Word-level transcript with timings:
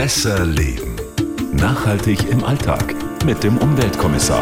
Besser 0.00 0.46
Leben. 0.46 0.96
Nachhaltig 1.52 2.26
im 2.30 2.42
Alltag 2.42 2.94
mit 3.26 3.44
dem 3.44 3.58
Umweltkommissar. 3.58 4.40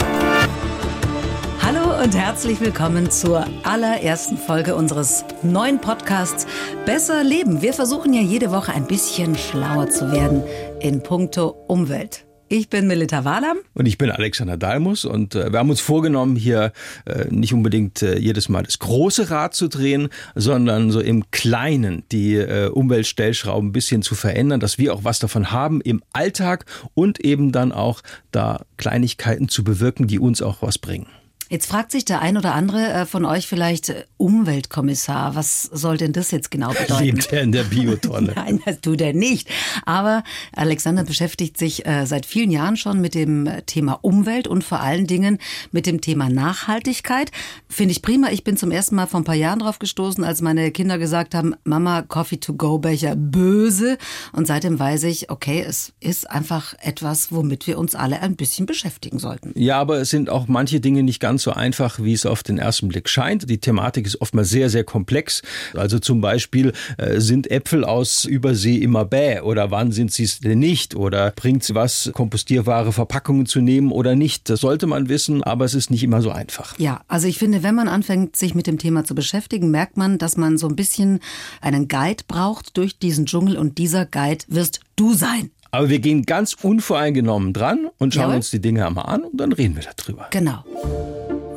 Hallo 1.61 2.01
und 2.01 2.17
herzlich 2.17 2.61
willkommen 2.61 3.11
zur 3.11 3.45
allerersten 3.65 4.39
Folge 4.39 4.77
unseres 4.77 5.25
neuen 5.43 5.81
Podcasts 5.81 6.47
Besser 6.87 7.25
Leben. 7.25 7.61
Wir 7.61 7.75
versuchen 7.75 8.15
ja 8.15 8.21
jede 8.21 8.53
Woche 8.53 8.73
ein 8.73 8.87
bisschen 8.87 9.37
schlauer 9.37 9.91
zu 9.91 10.13
werden 10.13 10.45
in 10.79 11.03
puncto 11.03 11.57
Umwelt. 11.67 12.28
Ich 12.51 12.71
bin 12.71 12.87
Melita 12.87 13.27
Wadam. 13.27 13.59
Und 13.75 13.87
ich 13.87 13.99
bin 13.99 14.11
Alexander 14.11 14.57
Dalmus. 14.57 15.05
Und 15.05 15.35
äh, 15.35 15.53
wir 15.53 15.59
haben 15.59 15.69
uns 15.69 15.81
vorgenommen, 15.81 16.35
hier 16.35 16.73
äh, 17.05 17.27
nicht 17.29 17.53
unbedingt 17.53 18.03
äh, 18.03 18.19
jedes 18.19 18.49
Mal 18.49 18.63
das 18.63 18.79
große 18.79 19.31
Rad 19.31 19.55
zu 19.55 19.69
drehen, 19.69 20.09
sondern 20.35 20.91
so 20.91 21.01
im 21.01 21.31
Kleinen 21.31 22.05
die 22.11 22.37
äh, 22.37 22.69
Umweltstellschrauben 22.69 23.69
ein 23.69 23.73
bisschen 23.73 24.01
zu 24.01 24.15
verändern, 24.15 24.61
dass 24.61 24.79
wir 24.79 24.95
auch 24.95 25.05
was 25.05 25.19
davon 25.19 25.53
haben 25.53 25.83
im 25.83 26.03
Alltag 26.15 26.65
und 26.95 27.21
eben 27.21 27.53
dann 27.53 27.71
auch 27.71 28.01
da 28.31 28.65
Kleinigkeiten 28.79 29.49
zu 29.49 29.63
bewirken, 29.63 30.07
die 30.07 30.19
uns 30.19 30.41
auch 30.41 30.63
was 30.63 30.79
bringen. 30.79 31.07
Jetzt 31.51 31.67
fragt 31.67 31.93
sich 31.93 32.05
der 32.05 32.21
ein 32.21 32.37
oder 32.37 32.55
andere 32.55 32.93
äh, 32.93 33.07
von 33.07 33.25
euch 33.25 33.47
vielleicht 33.47 33.89
äh, 33.89 34.05
Umweltkommissar. 34.19 35.35
Was 35.35 35.63
soll 35.63 35.97
denn 35.97 36.13
das 36.13 36.31
jetzt 36.31 36.51
genau 36.51 36.73
bedeuten? 36.73 37.05
Lebt 37.05 37.33
er 37.33 37.43
in 37.43 37.53
der 37.53 37.65
Biotonne? 37.65 38.33
Nein, 38.37 38.61
das 38.67 38.83
tut 38.83 39.01
er 39.01 39.15
nicht. 39.15 39.49
Aber 39.87 40.25
Alexander 40.55 41.05
beschäftigt 41.05 41.57
sich 41.57 41.87
äh, 41.87 42.05
seit 42.05 42.27
vielen 42.27 42.51
Jahren 42.51 42.77
schon 42.77 43.01
mit 43.01 43.15
dem 43.15 43.49
Thema 43.65 43.99
Umwelt 44.03 44.47
und 44.47 44.63
vor 44.63 44.81
allen 44.81 45.07
Dingen 45.07 45.39
mit 45.73 45.87
dem 45.87 46.03
Thema 46.03 46.29
Nachhaltigkeit. 46.29 47.31
Finde 47.67 47.93
ich 47.93 48.03
prima. 48.03 48.29
Ich 48.31 48.45
bin 48.45 48.59
zum 48.59 48.71
ersten 48.71 48.95
Mal 48.95 49.07
vor 49.07 49.21
ein 49.21 49.25
paar 49.25 49.35
Jahren 49.35 49.61
drauf 49.61 49.79
gestoßen, 49.79 50.25
als 50.25 50.43
meine 50.43 50.71
Kinder 50.71 50.99
gesagt 50.99 51.35
haben, 51.35 51.55
Mama, 51.65 52.03
Coffee-to-go-Becher 52.03 53.17
böse. 53.17 53.97
Und 54.33 54.47
seitdem 54.47 54.79
weiß 54.79 55.05
ich, 55.05 55.31
okay, 55.31 55.65
es 55.67 55.95
ist 56.01 56.31
einfach 56.31 56.75
etwas, 56.83 57.33
womit 57.33 57.67
wir 57.67 57.79
uns 57.79 57.95
alle 57.95 58.21
ein 58.21 58.37
bisschen 58.37 58.67
beschäftigen 58.67 59.19
sollten. 59.19 59.53
Ja, 59.55 59.81
aber 59.81 59.99
es 60.01 60.11
sind 60.11 60.29
auch 60.29 60.47
manche 60.47 60.81
Dinge 60.81 61.03
nicht 61.03 61.21
ganz 61.21 61.38
ganz 61.39 61.45
so 61.45 61.53
einfach, 61.53 62.01
wie 62.03 62.15
es 62.15 62.27
auf 62.27 62.43
den 62.43 62.59
ersten 62.59 62.89
Blick 62.89 63.09
scheint. 63.09 63.49
Die 63.49 63.59
Thematik 63.59 64.07
ist 64.07 64.21
oftmals 64.21 64.51
sehr, 64.51 64.71
sehr 64.71 64.83
komplex. 64.83 65.43
Also 65.73 66.01
zum 66.01 66.21
Beispiel 66.21 66.73
äh, 66.97 67.21
sind 67.21 67.49
Äpfel 67.49 67.85
aus 67.85 68.25
Übersee 68.25 68.79
immer 68.79 69.05
bäh 69.05 69.39
oder 69.41 69.71
wann 69.71 69.93
sind 69.93 70.11
sie 70.11 70.25
es 70.25 70.41
denn 70.41 70.59
nicht? 70.59 70.97
Oder 70.97 71.31
bringt 71.31 71.63
es 71.63 71.75
was, 71.75 72.11
kompostierbare 72.13 72.93
Verpackungen 72.93 73.47
zu 73.47 73.61
nehmen 73.61 73.93
oder 73.93 74.17
nicht? 74.17 74.51
Das 74.51 74.63
sollte 74.63 74.89
man 74.89 75.09
wissen, 75.09 75.45
aber 75.45 75.65
es 75.65 75.75
ist 75.75 75.93
nicht 75.93 76.03
immer 76.03 76.23
so 76.23 76.33
einfach. 76.33 76.77
Ja, 76.77 77.03
also 77.07 77.29
ich 77.29 77.39
finde, 77.39 77.63
wenn 77.63 77.77
man 77.77 77.87
anfängt, 77.87 78.35
sich 78.35 78.57
mit 78.57 78.67
dem 78.67 78.79
Thema 78.79 79.05
zu 79.05 79.15
beschäftigen, 79.15 79.71
merkt 79.71 79.97
man, 79.97 80.19
dass 80.19 80.37
man 80.37 80.59
so 80.59 80.67
ein 80.67 80.75
bisschen 80.75 81.21
einen 81.61 81.87
Guide 81.87 82.25
braucht 82.27 82.77
durch 82.77 82.99
diesen 82.99 83.27
Dschungel 83.27 83.57
und 83.57 83.79
dieser 83.79 84.07
Guide 84.07 84.45
wirst 84.49 84.81
du 84.97 85.15
sein. 85.15 85.53
Aber 85.71 85.91
wir 85.91 85.99
gehen 85.99 86.25
ganz 86.25 86.55
unvoreingenommen 86.55 87.53
dran 87.53 87.89
und 87.99 88.15
schauen 88.15 88.23
Jawohl. 88.23 88.37
uns 88.37 88.51
die 88.51 88.61
Dinge 88.61 88.87
einmal 88.87 89.07
an 89.07 89.25
und 89.25 89.39
dann 89.39 89.53
reden 89.53 89.77
wir 89.77 89.85
darüber. 89.97 90.29
Genau. 90.31 90.65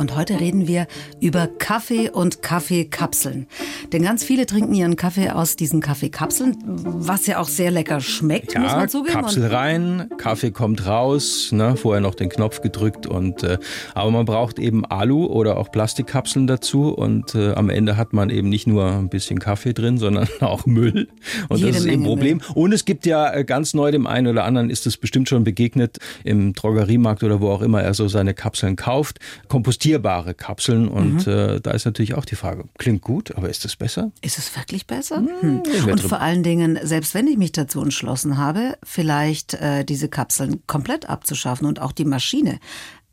Und 0.02 0.16
heute 0.16 0.40
reden 0.40 0.68
wir 0.68 0.88
über 1.20 1.46
Kaffee 1.46 2.10
und 2.10 2.42
Kaffeekapseln. 2.42 3.46
Denn 3.94 4.02
ganz 4.02 4.24
viele 4.24 4.48
trinken 4.48 4.74
ihren 4.74 4.96
Kaffee 4.96 5.30
aus 5.30 5.56
diesen 5.58 5.80
Kaffeekapseln, 5.80 6.58
was 6.66 7.28
ja 7.28 7.38
auch 7.38 7.48
sehr 7.48 7.70
lecker 7.70 8.02
schmeckt, 8.02 8.56
ja, 8.56 8.62
muss 8.62 8.72
man 8.72 8.90
zugeben. 8.90 9.14
Kapsel 9.14 9.46
rein, 9.46 10.10
Kaffee 10.18 10.50
kommt 10.50 10.88
raus, 10.88 11.52
ne, 11.52 11.76
vorher 11.76 12.02
noch 12.02 12.16
den 12.16 12.30
Knopf 12.30 12.62
gedrückt 12.62 13.06
und 13.06 13.44
äh, 13.44 13.60
aber 13.94 14.10
man 14.10 14.26
braucht 14.26 14.58
eben 14.58 14.86
Alu 14.86 15.28
oder 15.28 15.58
auch 15.58 15.72
Plastikkapseln 15.72 16.48
dazu 16.48 16.90
und 16.90 17.36
äh, 17.36 17.54
am 17.54 17.70
Ende 17.70 17.96
hat 17.96 18.12
man 18.12 18.32
eben 18.32 18.50
nicht 18.50 18.66
nur 18.66 18.88
ein 18.88 19.10
bisschen 19.10 19.38
Kaffee 19.38 19.74
drin, 19.74 20.00
sondern 20.00 20.28
auch 20.40 20.66
Müll 20.66 21.10
und 21.48 21.58
Jede 21.60 21.74
das 21.74 21.82
ist 21.82 21.86
eben 21.86 22.02
ein 22.02 22.08
Problem. 22.08 22.38
Müll. 22.38 22.48
Und 22.56 22.74
es 22.74 22.86
gibt 22.86 23.06
ja 23.06 23.32
äh, 23.32 23.44
ganz 23.44 23.76
neu 23.76 23.92
dem 23.92 24.08
einen 24.08 24.26
oder 24.26 24.46
anderen 24.46 24.72
ist 24.72 24.88
es 24.88 24.98
bestimmt 24.98 25.30
schon 25.30 25.44
begegnet 25.44 26.00
im 26.24 26.54
Drogeriemarkt 26.54 27.22
oder 27.22 27.40
wo 27.40 27.50
auch 27.50 27.62
immer 27.62 27.84
er 27.84 27.94
so 27.94 28.08
seine 28.08 28.34
Kapseln 28.34 28.76
kauft, 28.76 29.20
kompostiert 29.48 29.91
kompostierbare 29.92 30.34
Kapseln. 30.34 30.88
Und 30.88 31.28
mhm. 31.28 31.34
äh, 31.34 31.60
da 31.60 31.72
ist 31.72 31.86
natürlich 31.86 32.14
auch 32.16 32.26
die 32.26 32.36
Frage, 32.36 32.66
klingt 32.78 33.02
gut, 33.02 33.36
aber 33.36 33.50
ist 33.50 33.66
es 33.66 33.76
besser? 33.76 34.12
Ist 34.22 34.38
es 34.38 34.56
wirklich 34.56 34.88
besser? 34.88 35.18
Hm. 35.18 35.62
Und 35.90 36.02
vor 36.02 36.22
allen 36.22 36.44
Dingen, 36.44 36.80
selbst 36.84 37.14
wenn 37.14 37.28
ich 37.28 37.38
mich 37.38 37.52
dazu 37.52 37.82
entschlossen 37.82 38.38
habe, 38.38 38.78
vielleicht 38.84 39.56
äh, 39.56 39.84
diese 39.84 40.10
Kapseln 40.10 40.66
komplett 40.68 41.10
abzuschaffen 41.10 41.68
und 41.68 41.80
auch 41.80 41.92
die 41.92 42.06
Maschine, 42.06 42.60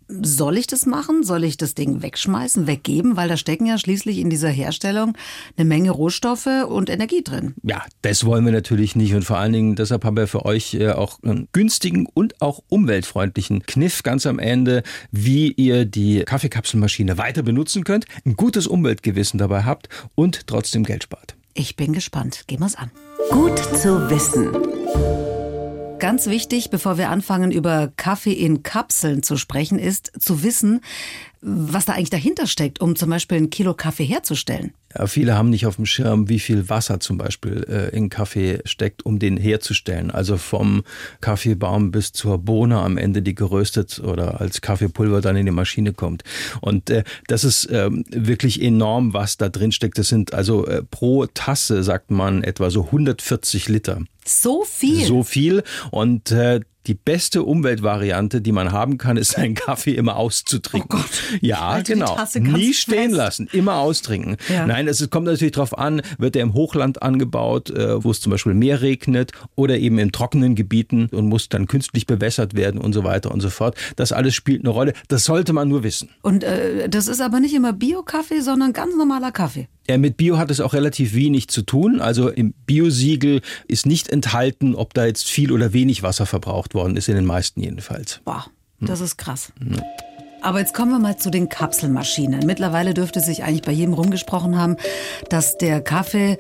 soll 0.09 0.57
ich 0.57 0.67
das 0.67 0.87
machen? 0.87 1.23
Soll 1.23 1.45
ich 1.45 1.57
das 1.57 1.75
Ding 1.75 2.03
wegschmeißen, 2.03 2.67
weggeben? 2.67 3.17
Weil 3.17 3.29
da 3.29 3.37
stecken 3.37 3.67
ja 3.67 3.79
schließlich 3.79 4.19
in 4.19 4.31
dieser 4.31 4.49
Herstellung 4.49 5.17
eine 5.57 5.65
Menge 5.67 5.91
Rohstoffe 5.91 6.49
und 6.69 6.91
Energie 6.91 7.23
drin. 7.23 7.55
Ja, 7.63 7.85
das 8.03 8.25
wollen 8.25 8.45
wir 8.45 8.53
natürlich 8.53 8.97
nicht. 8.97 9.15
Und 9.15 9.25
vor 9.25 9.39
allen 9.39 9.53
Dingen, 9.53 9.77
deshalb 9.77 10.05
haben 10.05 10.17
wir 10.17 10.27
für 10.27 10.45
euch 10.45 10.75
äh, 10.75 10.91
auch 10.91 11.23
einen 11.23 11.49
günstigen 11.53 12.07
und 12.07 12.41
auch 12.41 12.63
umweltfreundlichen 12.69 13.65
Kniff 13.65 14.03
ganz 14.03 14.27
am 14.27 14.39
Ende, 14.39 14.83
wie 15.11 15.53
ihr 15.53 15.85
die 15.85 16.25
Kaffeekapselmaschine 16.25 17.19
weiter 17.19 17.43
benutzen 17.43 17.85
könnt, 17.85 18.07
ein 18.25 18.35
gutes 18.35 18.67
Umweltgewissen 18.67 19.39
dabei 19.39 19.65
habt 19.65 19.89
und 20.15 20.47
trotzdem 20.47 20.85
Geld 20.85 21.05
spart. 21.05 21.37
Ich 21.55 21.77
bin 21.77 21.93
gespannt. 21.93 22.45
Gehen 22.47 22.61
wir 22.61 22.67
es 22.67 22.77
an. 22.77 22.91
Gut 23.31 23.59
zu 23.59 24.09
wissen. 24.11 25.38
Ganz 25.99 26.27
wichtig, 26.27 26.71
bevor 26.71 26.97
wir 26.97 27.11
anfangen, 27.11 27.51
über 27.51 27.93
Kaffee 27.97 28.33
in 28.33 28.63
Kapseln 28.63 29.25
zu 29.25 29.37
sprechen, 29.37 29.81
ist 29.81 30.13
zu 30.21 30.45
wissen, 30.45 30.81
was 31.41 31.87
da 31.87 31.95
eigentlich 31.95 32.11
dahinter 32.11 32.47
steckt, 32.47 32.81
um 32.81 32.95
zum 32.95 33.11
Beispiel 33.11 33.39
ein 33.39 33.51
Kilo 33.51 33.75
Kaffee 33.75 34.05
herzustellen. 34.05 34.73
Viele 35.07 35.37
haben 35.37 35.51
nicht 35.51 35.67
auf 35.67 35.77
dem 35.77 35.87
Schirm, 35.87 36.29
wie 36.29 36.39
viel 36.39 36.69
Wasser 36.71 36.99
zum 36.99 37.19
Beispiel 37.19 37.65
äh, 37.69 37.95
in 37.95 38.09
Kaffee 38.09 38.61
steckt, 38.65 39.05
um 39.05 39.19
den 39.19 39.37
herzustellen. 39.37 40.11
Also 40.11 40.39
vom 40.39 40.83
Kaffeebaum 41.21 41.91
bis 41.91 42.13
zur 42.13 42.39
Bohne 42.39 42.79
am 42.79 42.97
Ende, 42.97 43.21
die 43.21 43.35
geröstet 43.35 44.01
oder 44.01 44.41
als 44.41 44.61
Kaffeepulver 44.63 45.21
dann 45.21 45.37
in 45.37 45.47
die 45.47 45.53
Maschine 45.53 45.93
kommt. 45.93 46.25
Und 46.61 46.89
äh, 46.89 47.05
das 47.27 47.45
ist 47.45 47.69
ähm, 47.71 48.05
wirklich 48.09 48.63
enorm, 48.63 49.13
was 49.13 49.37
da 49.37 49.49
drin 49.49 49.73
steckt. 49.73 49.99
Das 49.99 50.09
sind 50.09 50.33
also 50.33 50.67
äh, 50.67 50.83
pro 50.83 51.27
Tasse, 51.27 51.83
sagt 51.83 52.11
man, 52.11 52.43
etwa 52.43 52.71
so 52.71 52.87
140 52.87 53.69
Liter. 53.69 54.01
So 54.25 54.65
viel? 54.65 55.07
So 55.07 55.23
viel. 55.23 55.63
Und 55.91 56.31
äh, 56.33 56.61
die 56.89 56.95
beste 56.95 57.43
Umweltvariante, 57.43 58.41
die 58.41 58.51
man 58.51 58.73
haben 58.73 58.97
kann, 58.97 59.19
ist 59.19 59.37
einen 59.37 59.55
Kaffee 59.55 59.93
immer 59.93 60.17
auszutrinken. 60.17 60.89
Oh 60.91 60.97
Gott. 60.97 61.41
Ja, 61.43 61.81
genau. 61.81 62.19
Nie 62.35 62.73
stehen 62.73 63.11
lassen, 63.11 63.49
immer 63.53 63.77
austrinken. 63.77 64.39
Ja. 64.49 64.67
Nein, 64.67 64.78
es 64.87 65.09
kommt 65.11 65.27
natürlich 65.27 65.53
darauf 65.53 65.77
an, 65.77 66.03
wird 66.19 66.37
er 66.37 66.43
im 66.43 66.55
Hochland 66.55 67.03
angebaut, 67.03 67.71
äh, 67.71 68.03
wo 68.03 68.11
es 68.11 68.21
zum 68.21 68.31
Beispiel 68.31 68.55
mehr 68.55 68.83
regnet 68.83 69.33
oder 69.57 69.79
eben 69.79 69.99
in 69.99 70.13
trockenen 70.13 70.55
Gebieten 70.55 71.09
und 71.11 71.27
muss 71.27 71.49
dann 71.49 71.67
künstlich 71.67 72.07
bewässert 72.07 72.55
werden 72.55 72.81
und 72.81 72.93
so 72.93 73.05
weiter 73.05 73.33
und 73.33 73.41
so 73.41 73.51
fort. 73.51 73.77
Das 73.97 74.13
alles 74.13 74.35
spielt 74.35 74.61
eine 74.61 74.71
Rolle. 74.71 74.93
Das 75.09 75.25
sollte 75.25 75.53
man 75.53 75.69
nur 75.69 75.83
wissen. 75.83 76.11
Und 76.23 76.45
äh, 76.45 76.89
das 76.89 77.09
ist 77.09 77.21
aber 77.21 77.41
nicht 77.41 77.55
immer 77.55 77.73
Bio-Kaffee, 77.73 78.41
sondern 78.41 78.73
ganz 78.73 78.95
normaler 78.97 79.33
Kaffee. 79.33 79.69
Ja, 79.89 79.97
mit 79.97 80.19
Bio 80.19 80.37
hat 80.37 80.51
es 80.51 80.61
auch 80.61 80.75
relativ 80.75 81.15
wenig 81.15 81.49
zu 81.49 81.63
tun. 81.63 82.01
Also 82.01 82.29
im 82.29 82.53
Biosiegel 82.67 83.41
ist 83.67 83.87
nicht 83.87 84.09
enthalten, 84.11 84.75
ob 84.75 84.93
da 84.93 85.07
jetzt 85.07 85.29
viel 85.29 85.51
oder 85.51 85.73
wenig 85.73 86.03
Wasser 86.03 86.27
verbraucht 86.27 86.75
worden 86.75 86.97
ist, 86.97 87.09
in 87.09 87.15
den 87.15 87.25
meisten 87.25 87.63
jedenfalls. 87.63 88.21
Wow, 88.27 88.51
das 88.81 89.01
ist 89.01 89.17
krass. 89.17 89.53
Hm. 89.59 89.81
Aber 90.49 90.61
jetzt 90.61 90.73
kommen 90.73 90.93
wir 90.93 90.99
mal 90.99 91.19
zu 91.19 91.29
den 91.29 91.51
Kapselmaschinen. 91.51 92.47
Mittlerweile 92.47 92.95
dürfte 92.95 93.21
sich 93.21 93.45
eigentlich 93.45 93.61
bei 93.61 93.73
jedem 93.73 93.93
rumgesprochen 93.93 94.57
haben, 94.57 94.79
dass 95.29 95.59
der 95.59 95.83
Kaffee 95.83 96.39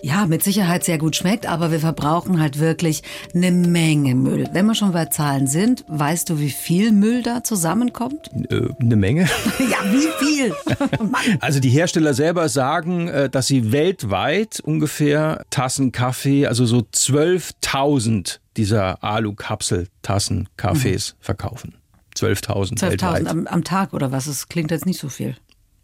ja, 0.00 0.24
mit 0.24 0.42
Sicherheit 0.42 0.82
sehr 0.82 0.96
gut 0.96 1.14
schmeckt, 1.14 1.44
aber 1.44 1.70
wir 1.70 1.78
verbrauchen 1.78 2.40
halt 2.40 2.58
wirklich 2.58 3.02
eine 3.34 3.50
Menge 3.50 4.14
Müll. 4.14 4.48
Wenn 4.54 4.64
wir 4.64 4.74
schon 4.74 4.92
bei 4.92 5.04
Zahlen 5.04 5.46
sind, 5.46 5.84
weißt 5.88 6.30
du, 6.30 6.40
wie 6.40 6.48
viel 6.48 6.90
Müll 6.90 7.22
da 7.22 7.44
zusammenkommt? 7.44 8.30
Äh, 8.48 8.70
eine 8.80 8.96
Menge. 8.96 9.24
ja, 9.58 9.92
wie 9.92 10.08
viel? 10.24 10.54
also 11.40 11.60
die 11.60 11.68
Hersteller 11.68 12.14
selber 12.14 12.48
sagen, 12.48 13.08
äh, 13.08 13.28
dass 13.28 13.46
sie 13.46 13.72
weltweit 13.72 14.60
ungefähr 14.60 15.44
Tassen 15.50 15.92
Kaffee, 15.92 16.46
also 16.46 16.64
so 16.64 16.78
12.000 16.78 18.38
dieser 18.56 19.04
Alu-Kapsel-Tassen 19.04 20.48
Kaffees 20.56 21.12
mhm. 21.12 21.22
verkaufen. 21.22 21.79
12.000 22.20 22.76
12 22.76 22.80
weltweit. 22.82 23.26
Am, 23.26 23.46
am 23.46 23.64
Tag 23.64 23.92
oder 23.92 24.12
was? 24.12 24.26
Das 24.26 24.48
klingt 24.48 24.70
jetzt 24.70 24.86
nicht 24.86 25.00
so 25.00 25.08
viel. 25.08 25.36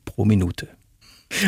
Pro 0.04 0.24
Minute. 0.24 0.68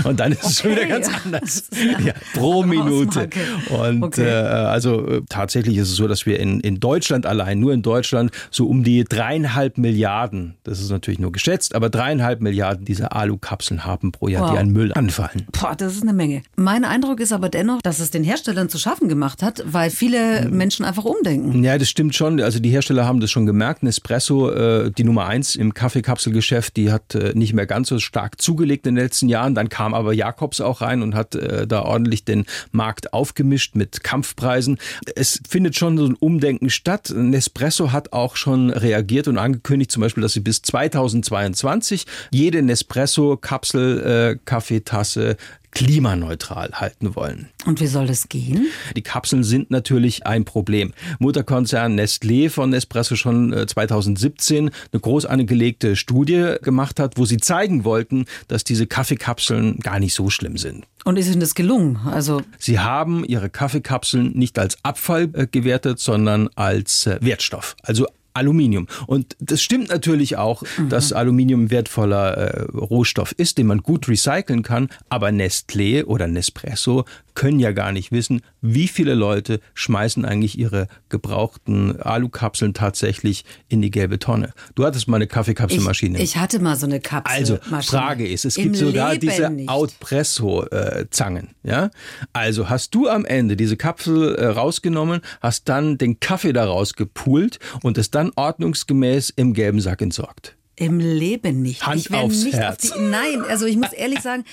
Und 0.04 0.20
dann 0.20 0.32
ist 0.32 0.38
okay, 0.38 0.48
es 0.48 0.60
schon 0.60 0.70
wieder 0.72 0.86
ganz 0.86 1.08
ja. 1.08 1.20
anders. 1.24 1.68
Ja, 2.04 2.12
pro 2.34 2.62
Minute. 2.62 3.28
Und 3.70 4.02
okay. 4.02 4.26
äh, 4.26 4.30
also 4.30 5.06
äh, 5.06 5.22
tatsächlich 5.28 5.76
ist 5.76 5.90
es 5.90 5.96
so, 5.96 6.06
dass 6.06 6.26
wir 6.26 6.38
in, 6.38 6.60
in 6.60 6.80
Deutschland 6.80 7.26
allein, 7.26 7.58
nur 7.58 7.72
in 7.72 7.82
Deutschland, 7.82 8.30
so 8.50 8.66
um 8.66 8.84
die 8.84 9.04
dreieinhalb 9.04 9.78
Milliarden, 9.78 10.56
das 10.64 10.80
ist 10.80 10.90
natürlich 10.90 11.18
nur 11.18 11.32
geschätzt, 11.32 11.74
aber 11.74 11.90
dreieinhalb 11.90 12.40
Milliarden 12.40 12.84
dieser 12.84 13.14
Alukapseln 13.16 13.84
haben 13.84 14.12
pro 14.12 14.28
Jahr, 14.28 14.42
wow. 14.42 14.52
die 14.52 14.58
an 14.58 14.70
Müll 14.70 14.92
anfallen. 14.92 15.46
Boah, 15.52 15.74
das 15.76 15.94
ist 15.94 16.02
eine 16.02 16.12
Menge. 16.12 16.42
Mein 16.56 16.84
Eindruck 16.84 17.20
ist 17.20 17.32
aber 17.32 17.48
dennoch, 17.48 17.80
dass 17.82 18.00
es 18.00 18.10
den 18.10 18.24
Herstellern 18.24 18.68
zu 18.68 18.78
schaffen 18.78 19.08
gemacht 19.08 19.42
hat, 19.42 19.62
weil 19.66 19.90
viele 19.90 20.44
hm. 20.44 20.56
Menschen 20.56 20.84
einfach 20.84 21.04
umdenken. 21.04 21.64
Ja, 21.64 21.78
das 21.78 21.88
stimmt 21.88 22.14
schon. 22.14 22.40
Also 22.40 22.60
die 22.60 22.70
Hersteller 22.70 23.06
haben 23.06 23.20
das 23.20 23.30
schon 23.30 23.46
gemerkt. 23.46 23.82
Nespresso, 23.82 24.50
äh, 24.50 24.90
die 24.90 25.04
Nummer 25.04 25.26
eins 25.26 25.56
im 25.56 25.74
Kaffeekapselgeschäft, 25.74 26.76
die 26.76 26.92
hat 26.92 27.14
äh, 27.14 27.32
nicht 27.34 27.54
mehr 27.54 27.66
ganz 27.66 27.88
so 27.88 27.98
stark 27.98 28.40
zugelegt 28.40 28.86
in 28.86 28.94
den 28.94 29.04
letzten 29.04 29.28
Jahren. 29.28 29.54
Dann 29.54 29.67
Dann 29.68 29.76
kam 29.76 29.94
aber 29.94 30.12
Jakobs 30.12 30.60
auch 30.60 30.80
rein 30.80 31.02
und 31.02 31.14
hat 31.14 31.34
äh, 31.34 31.66
da 31.66 31.82
ordentlich 31.82 32.24
den 32.24 32.46
Markt 32.72 33.12
aufgemischt 33.12 33.74
mit 33.74 34.02
Kampfpreisen. 34.02 34.78
Es 35.14 35.40
findet 35.48 35.76
schon 35.76 35.98
so 35.98 36.06
ein 36.06 36.14
Umdenken 36.14 36.70
statt. 36.70 37.12
Nespresso 37.14 37.92
hat 37.92 38.12
auch 38.12 38.36
schon 38.36 38.70
reagiert 38.70 39.28
und 39.28 39.36
angekündigt, 39.36 39.90
zum 39.90 40.00
Beispiel, 40.00 40.22
dass 40.22 40.32
sie 40.32 40.40
bis 40.40 40.62
2022 40.62 42.06
jede 42.30 42.62
Nespresso-Kapsel, 42.62 44.36
äh, 44.36 44.38
Kaffeetasse 44.44 45.36
klimaneutral 45.70 46.70
halten 46.72 47.14
wollen. 47.14 47.48
Und 47.66 47.80
wie 47.80 47.86
soll 47.86 48.06
das 48.06 48.28
gehen? 48.28 48.66
Die 48.96 49.02
Kapseln 49.02 49.44
sind 49.44 49.70
natürlich 49.70 50.26
ein 50.26 50.44
Problem. 50.44 50.92
Mutterkonzern 51.18 51.98
Nestlé 51.98 52.50
von 52.50 52.70
Nespresso 52.70 53.16
schon 53.16 53.54
2017 53.66 54.68
äh, 54.68 54.70
eine 54.92 55.00
groß 55.00 55.26
angelegte 55.26 55.96
Studie 55.96 56.56
gemacht 56.62 57.00
hat, 57.00 57.18
wo 57.18 57.24
sie 57.24 57.38
zeigen 57.38 57.84
wollten, 57.84 58.24
dass 58.48 58.64
diese 58.64 58.86
Kaffeekapseln 58.86 59.78
gar 59.78 60.00
nicht 60.00 60.14
so 60.14 60.30
schlimm 60.30 60.56
sind. 60.56 60.86
Und 61.04 61.16
ist 61.16 61.28
Ihnen 61.28 61.40
das 61.40 61.54
gelungen? 61.54 61.98
Also 62.04 62.42
Sie 62.58 62.78
haben 62.78 63.24
Ihre 63.24 63.50
Kaffeekapseln 63.50 64.32
nicht 64.32 64.58
als 64.58 64.78
Abfall 64.82 65.30
äh, 65.32 65.46
gewertet, 65.46 66.00
sondern 66.00 66.48
als 66.54 67.06
äh, 67.06 67.18
Wertstoff. 67.20 67.76
Also 67.82 68.06
Aluminium. 68.38 68.86
Und 69.06 69.36
das 69.40 69.62
stimmt 69.62 69.88
natürlich 69.88 70.36
auch, 70.36 70.62
mhm. 70.78 70.88
dass 70.88 71.12
Aluminium 71.12 71.64
ein 71.64 71.70
wertvoller 71.70 72.36
äh, 72.36 72.62
Rohstoff 72.72 73.32
ist, 73.32 73.58
den 73.58 73.66
man 73.66 73.78
gut 73.82 74.08
recyceln 74.08 74.62
kann. 74.62 74.88
Aber 75.08 75.28
Nestlé 75.28 76.04
oder 76.04 76.26
Nespresso 76.26 77.04
können 77.38 77.60
ja 77.60 77.70
gar 77.70 77.92
nicht 77.92 78.10
wissen, 78.10 78.42
wie 78.60 78.88
viele 78.88 79.14
Leute 79.14 79.60
schmeißen 79.74 80.24
eigentlich 80.24 80.58
ihre 80.58 80.88
gebrauchten 81.08 82.00
Alukapseln 82.02 82.74
tatsächlich 82.74 83.44
in 83.68 83.80
die 83.80 83.92
gelbe 83.92 84.18
Tonne. 84.18 84.52
Du 84.74 84.84
hattest 84.84 85.06
mal 85.06 85.16
eine 85.16 85.28
Kaffeekapselmaschine. 85.28 86.18
Ich, 86.18 86.24
ich 86.24 86.36
hatte 86.36 86.58
mal 86.58 86.74
so 86.74 86.86
eine 86.86 86.98
Kapselmaschine. 86.98 87.76
Also 87.76 87.96
Frage 87.96 88.26
ist, 88.26 88.44
es 88.44 88.56
gibt 88.56 88.74
Im 88.76 88.86
sogar 88.86 89.12
Leben 89.12 89.28
diese 89.28 89.50
nicht. 89.50 89.68
Outpresso-Zangen. 89.68 91.50
Ja? 91.62 91.90
Also 92.32 92.68
hast 92.68 92.96
du 92.96 93.08
am 93.08 93.24
Ende 93.24 93.54
diese 93.54 93.76
Kapsel 93.76 94.34
äh, 94.34 94.46
rausgenommen, 94.46 95.20
hast 95.40 95.68
dann 95.68 95.96
den 95.96 96.18
Kaffee 96.18 96.52
daraus 96.52 96.94
gepult 96.94 97.60
und 97.84 97.98
es 97.98 98.10
dann 98.10 98.27
ordnungsgemäß 98.36 99.30
im 99.36 99.54
gelben 99.54 99.80
Sack 99.80 100.02
entsorgt. 100.02 100.56
Im 100.76 101.00
Leben 101.00 101.60
nicht. 101.60 101.84
Hand 101.84 102.02
ich 102.02 102.14
aufs 102.14 102.44
nicht 102.44 102.56
Herz. 102.56 102.92
Auf 102.92 102.98
die, 102.98 103.02
nein, 103.04 103.42
also 103.48 103.66
ich 103.66 103.76
muss 103.76 103.92
ehrlich 103.92 104.20
sagen, 104.20 104.44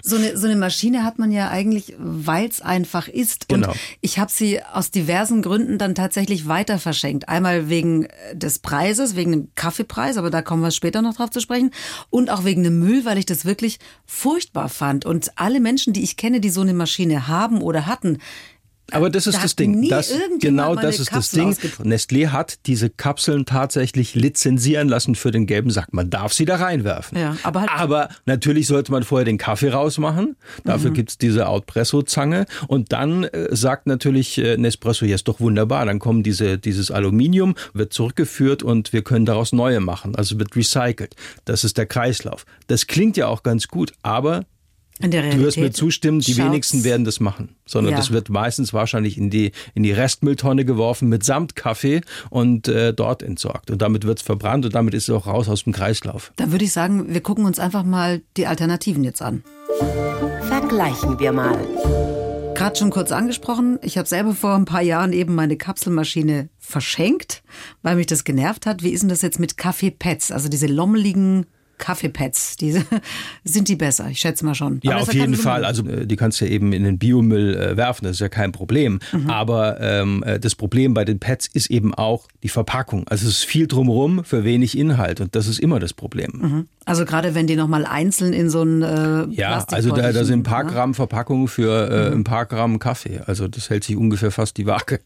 so 0.00 0.14
eine, 0.14 0.36
so 0.36 0.46
eine 0.46 0.54
Maschine 0.54 1.02
hat 1.04 1.18
man 1.18 1.32
ja 1.32 1.48
eigentlich, 1.50 1.94
weil 1.98 2.48
es 2.48 2.60
einfach 2.60 3.08
ist. 3.08 3.52
Und 3.52 3.62
Genau. 3.62 3.74
ich 4.00 4.20
habe 4.20 4.30
sie 4.30 4.62
aus 4.62 4.92
diversen 4.92 5.42
Gründen 5.42 5.78
dann 5.78 5.96
tatsächlich 5.96 6.46
weiter 6.46 6.78
verschenkt. 6.78 7.28
Einmal 7.28 7.68
wegen 7.68 8.04
äh, 8.04 8.36
des 8.36 8.60
Preises, 8.60 9.16
wegen 9.16 9.32
dem 9.32 9.48
Kaffeepreis, 9.56 10.18
aber 10.18 10.30
da 10.30 10.40
kommen 10.40 10.62
wir 10.62 10.70
später 10.70 11.02
noch 11.02 11.16
drauf 11.16 11.30
zu 11.30 11.40
sprechen. 11.40 11.72
Und 12.10 12.30
auch 12.30 12.44
wegen 12.44 12.62
dem 12.62 12.78
Müll, 12.78 13.04
weil 13.04 13.18
ich 13.18 13.26
das 13.26 13.44
wirklich 13.44 13.80
furchtbar 14.06 14.68
fand. 14.68 15.04
Und 15.04 15.32
alle 15.36 15.58
Menschen, 15.58 15.92
die 15.92 16.04
ich 16.04 16.16
kenne, 16.16 16.40
die 16.40 16.50
so 16.50 16.60
eine 16.60 16.74
Maschine 16.74 17.26
haben 17.26 17.60
oder 17.60 17.86
hatten, 17.86 18.18
Aber 18.90 19.08
das 19.08 19.26
ist 19.26 19.36
Da 19.38 19.42
das 19.42 19.56
Ding. 19.56 19.88
Das, 19.88 20.12
genau 20.40 20.74
das 20.74 20.98
ist 20.98 21.14
das 21.14 21.30
Ding. 21.30 21.50
Nestlé 21.82 22.28
hat 22.28 22.66
diese 22.66 22.90
Kapseln 22.90 23.46
tatsächlich 23.46 24.14
lizenzieren 24.14 24.88
lassen 24.88 25.14
für 25.14 25.30
den 25.30 25.46
gelben 25.46 25.70
Sack. 25.70 25.94
Man 25.94 26.10
darf 26.10 26.32
sie 26.34 26.44
da 26.44 26.56
reinwerfen. 26.56 27.16
Ja, 27.18 27.36
aber 27.42 27.60
halt- 27.62 27.70
aber 27.72 28.08
natürlich 28.26 28.66
sollte 28.66 28.92
man 28.92 29.02
vorher 29.02 29.24
den 29.24 29.38
Kaffee 29.38 29.70
rausmachen. 29.70 30.36
Dafür 30.64 30.90
Mhm. 30.90 30.94
gibt's 30.94 31.16
diese 31.16 31.48
Outpresso-Zange. 31.48 32.44
Und 32.66 32.92
dann 32.92 33.24
äh, 33.24 33.48
sagt 33.54 33.86
natürlich 33.86 34.36
äh, 34.38 34.56
Nespresso, 34.58 35.06
ja 35.06 35.14
ist 35.14 35.26
doch 35.28 35.40
wunderbar. 35.40 35.86
Dann 35.86 35.98
kommen 35.98 36.22
diese, 36.22 36.58
dieses 36.58 36.90
Aluminium, 36.90 37.54
wird 37.72 37.92
zurückgeführt 37.94 38.62
und 38.62 38.92
wir 38.92 39.02
können 39.02 39.24
daraus 39.24 39.52
neue 39.52 39.80
machen. 39.80 40.14
Also 40.16 40.38
wird 40.38 40.54
recycelt. 40.54 41.14
Das 41.46 41.64
ist 41.64 41.78
der 41.78 41.86
Kreislauf. 41.86 42.44
Das 42.66 42.86
klingt 42.86 43.16
ja 43.16 43.28
auch 43.28 43.42
ganz 43.42 43.68
gut, 43.68 43.92
aber 44.02 44.44
Du 45.02 45.38
wirst 45.40 45.58
mir 45.58 45.72
zustimmen, 45.72 46.20
die 46.20 46.36
wenigsten 46.36 46.84
werden 46.84 47.04
das 47.04 47.20
machen, 47.20 47.56
sondern 47.66 47.92
Ja. 47.92 47.98
das 47.98 48.10
wird 48.12 48.28
meistens 48.28 48.72
wahrscheinlich 48.72 49.18
in 49.18 49.30
die, 49.30 49.52
in 49.74 49.82
die 49.82 49.92
Restmülltonne 49.92 50.64
geworfen 50.64 51.08
mitsamt 51.08 51.56
Kaffee 51.56 52.00
und 52.30 52.68
äh, 52.68 52.94
dort 52.94 53.22
entsorgt. 53.22 53.70
Und 53.70 53.82
damit 53.82 54.04
wird 54.06 54.18
es 54.18 54.24
verbrannt 54.24 54.64
und 54.64 54.74
damit 54.74 54.94
ist 54.94 55.08
es 55.08 55.10
auch 55.14 55.26
raus 55.26 55.48
aus 55.48 55.64
dem 55.64 55.72
Kreislauf. 55.72 56.32
Dann 56.36 56.52
würde 56.52 56.64
ich 56.64 56.72
sagen, 56.72 57.12
wir 57.12 57.20
gucken 57.20 57.44
uns 57.44 57.58
einfach 57.58 57.84
mal 57.84 58.22
die 58.36 58.46
Alternativen 58.46 59.04
jetzt 59.04 59.22
an. 59.22 59.42
Vergleichen 60.48 61.18
wir 61.18 61.32
mal. 61.32 61.58
Gerade 62.54 62.76
schon 62.76 62.90
kurz 62.90 63.10
angesprochen, 63.10 63.78
ich 63.82 63.98
habe 63.98 64.06
selber 64.06 64.34
vor 64.34 64.54
ein 64.54 64.66
paar 64.66 64.82
Jahren 64.82 65.12
eben 65.12 65.34
meine 65.34 65.56
Kapselmaschine 65.56 66.48
verschenkt, 66.58 67.42
weil 67.82 67.96
mich 67.96 68.06
das 68.06 68.24
genervt 68.24 68.66
hat. 68.66 68.82
Wie 68.82 68.90
ist 68.90 69.00
denn 69.00 69.08
das 69.08 69.22
jetzt 69.22 69.40
mit 69.40 69.56
Kaffeepads? 69.56 70.30
Also 70.30 70.48
diese 70.48 70.66
lommeligen 70.66 71.46
Kaffeepads, 71.78 72.56
diese 72.56 72.84
sind 73.44 73.68
die 73.68 73.76
besser? 73.76 74.08
Ich 74.10 74.18
schätze 74.18 74.44
mal 74.44 74.54
schon. 74.54 74.80
Ja, 74.82 74.98
auf 74.98 75.12
jeden 75.12 75.34
Fall. 75.34 75.64
Also 75.64 75.86
äh, 75.86 76.06
die 76.06 76.16
kannst 76.16 76.40
du 76.40 76.44
ja 76.44 76.50
eben 76.50 76.72
in 76.72 76.84
den 76.84 76.98
Biomüll 76.98 77.54
äh, 77.54 77.76
werfen, 77.76 78.04
das 78.04 78.12
ist 78.12 78.20
ja 78.20 78.28
kein 78.28 78.52
Problem. 78.52 79.00
Mhm. 79.12 79.30
Aber 79.30 79.80
ähm, 79.80 80.22
äh, 80.24 80.38
das 80.38 80.54
Problem 80.54 80.94
bei 80.94 81.04
den 81.04 81.18
Pads 81.18 81.48
ist 81.48 81.70
eben 81.70 81.94
auch 81.94 82.28
die 82.42 82.48
Verpackung. 82.48 83.06
Also 83.08 83.26
es 83.26 83.38
ist 83.38 83.44
viel 83.44 83.66
drumherum 83.66 84.24
für 84.24 84.44
wenig 84.44 84.76
Inhalt 84.76 85.20
und 85.20 85.34
das 85.34 85.46
ist 85.46 85.60
immer 85.60 85.80
das 85.80 85.92
Problem. 85.92 86.66
Also 86.84 87.04
gerade 87.04 87.34
wenn 87.34 87.46
die 87.46 87.56
nochmal 87.56 87.86
einzeln 87.86 88.32
in 88.32 88.50
so 88.50 88.62
ein 88.62 88.82
äh, 88.82 89.26
Ja, 89.30 89.64
also 89.70 89.94
da, 89.94 90.12
da 90.12 90.24
sind 90.24 90.40
ein 90.40 90.42
paar 90.42 90.64
ne? 90.64 90.72
Gramm 90.72 90.94
Verpackung 90.94 91.46
für 91.46 91.90
äh, 91.90 92.12
ein 92.12 92.24
paar 92.24 92.46
Gramm 92.46 92.78
Kaffee. 92.78 93.20
Also 93.26 93.46
das 93.46 93.70
hält 93.70 93.84
sich 93.84 93.96
ungefähr 93.96 94.30
fast 94.30 94.56
die 94.56 94.66
Waage. 94.66 95.00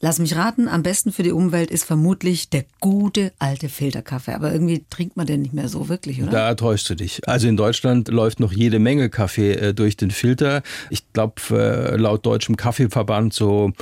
Lass 0.00 0.18
mich 0.18 0.36
raten, 0.36 0.68
am 0.68 0.82
besten 0.82 1.12
für 1.12 1.22
die 1.22 1.32
Umwelt 1.32 1.70
ist 1.70 1.84
vermutlich 1.84 2.50
der 2.50 2.64
gute 2.80 3.32
alte 3.38 3.68
Filterkaffee. 3.68 4.34
Aber 4.34 4.52
irgendwie 4.52 4.84
trinkt 4.90 5.16
man 5.16 5.26
den 5.26 5.42
nicht 5.42 5.54
mehr 5.54 5.68
so 5.68 5.87
wirklich, 5.88 6.22
oder? 6.22 6.30
Da 6.30 6.54
täuschst 6.54 6.90
du 6.90 6.94
dich. 6.94 7.26
Also 7.26 7.48
in 7.48 7.56
Deutschland 7.56 8.08
läuft 8.08 8.40
noch 8.40 8.52
jede 8.52 8.78
Menge 8.78 9.10
Kaffee 9.10 9.52
äh, 9.52 9.74
durch 9.74 9.96
den 9.96 10.10
Filter. 10.10 10.62
Ich 10.90 11.12
glaube, 11.12 11.40
äh, 11.50 11.96
laut 11.96 12.26
deutschem 12.26 12.56
Kaffeeverband 12.56 13.32
so 13.32 13.72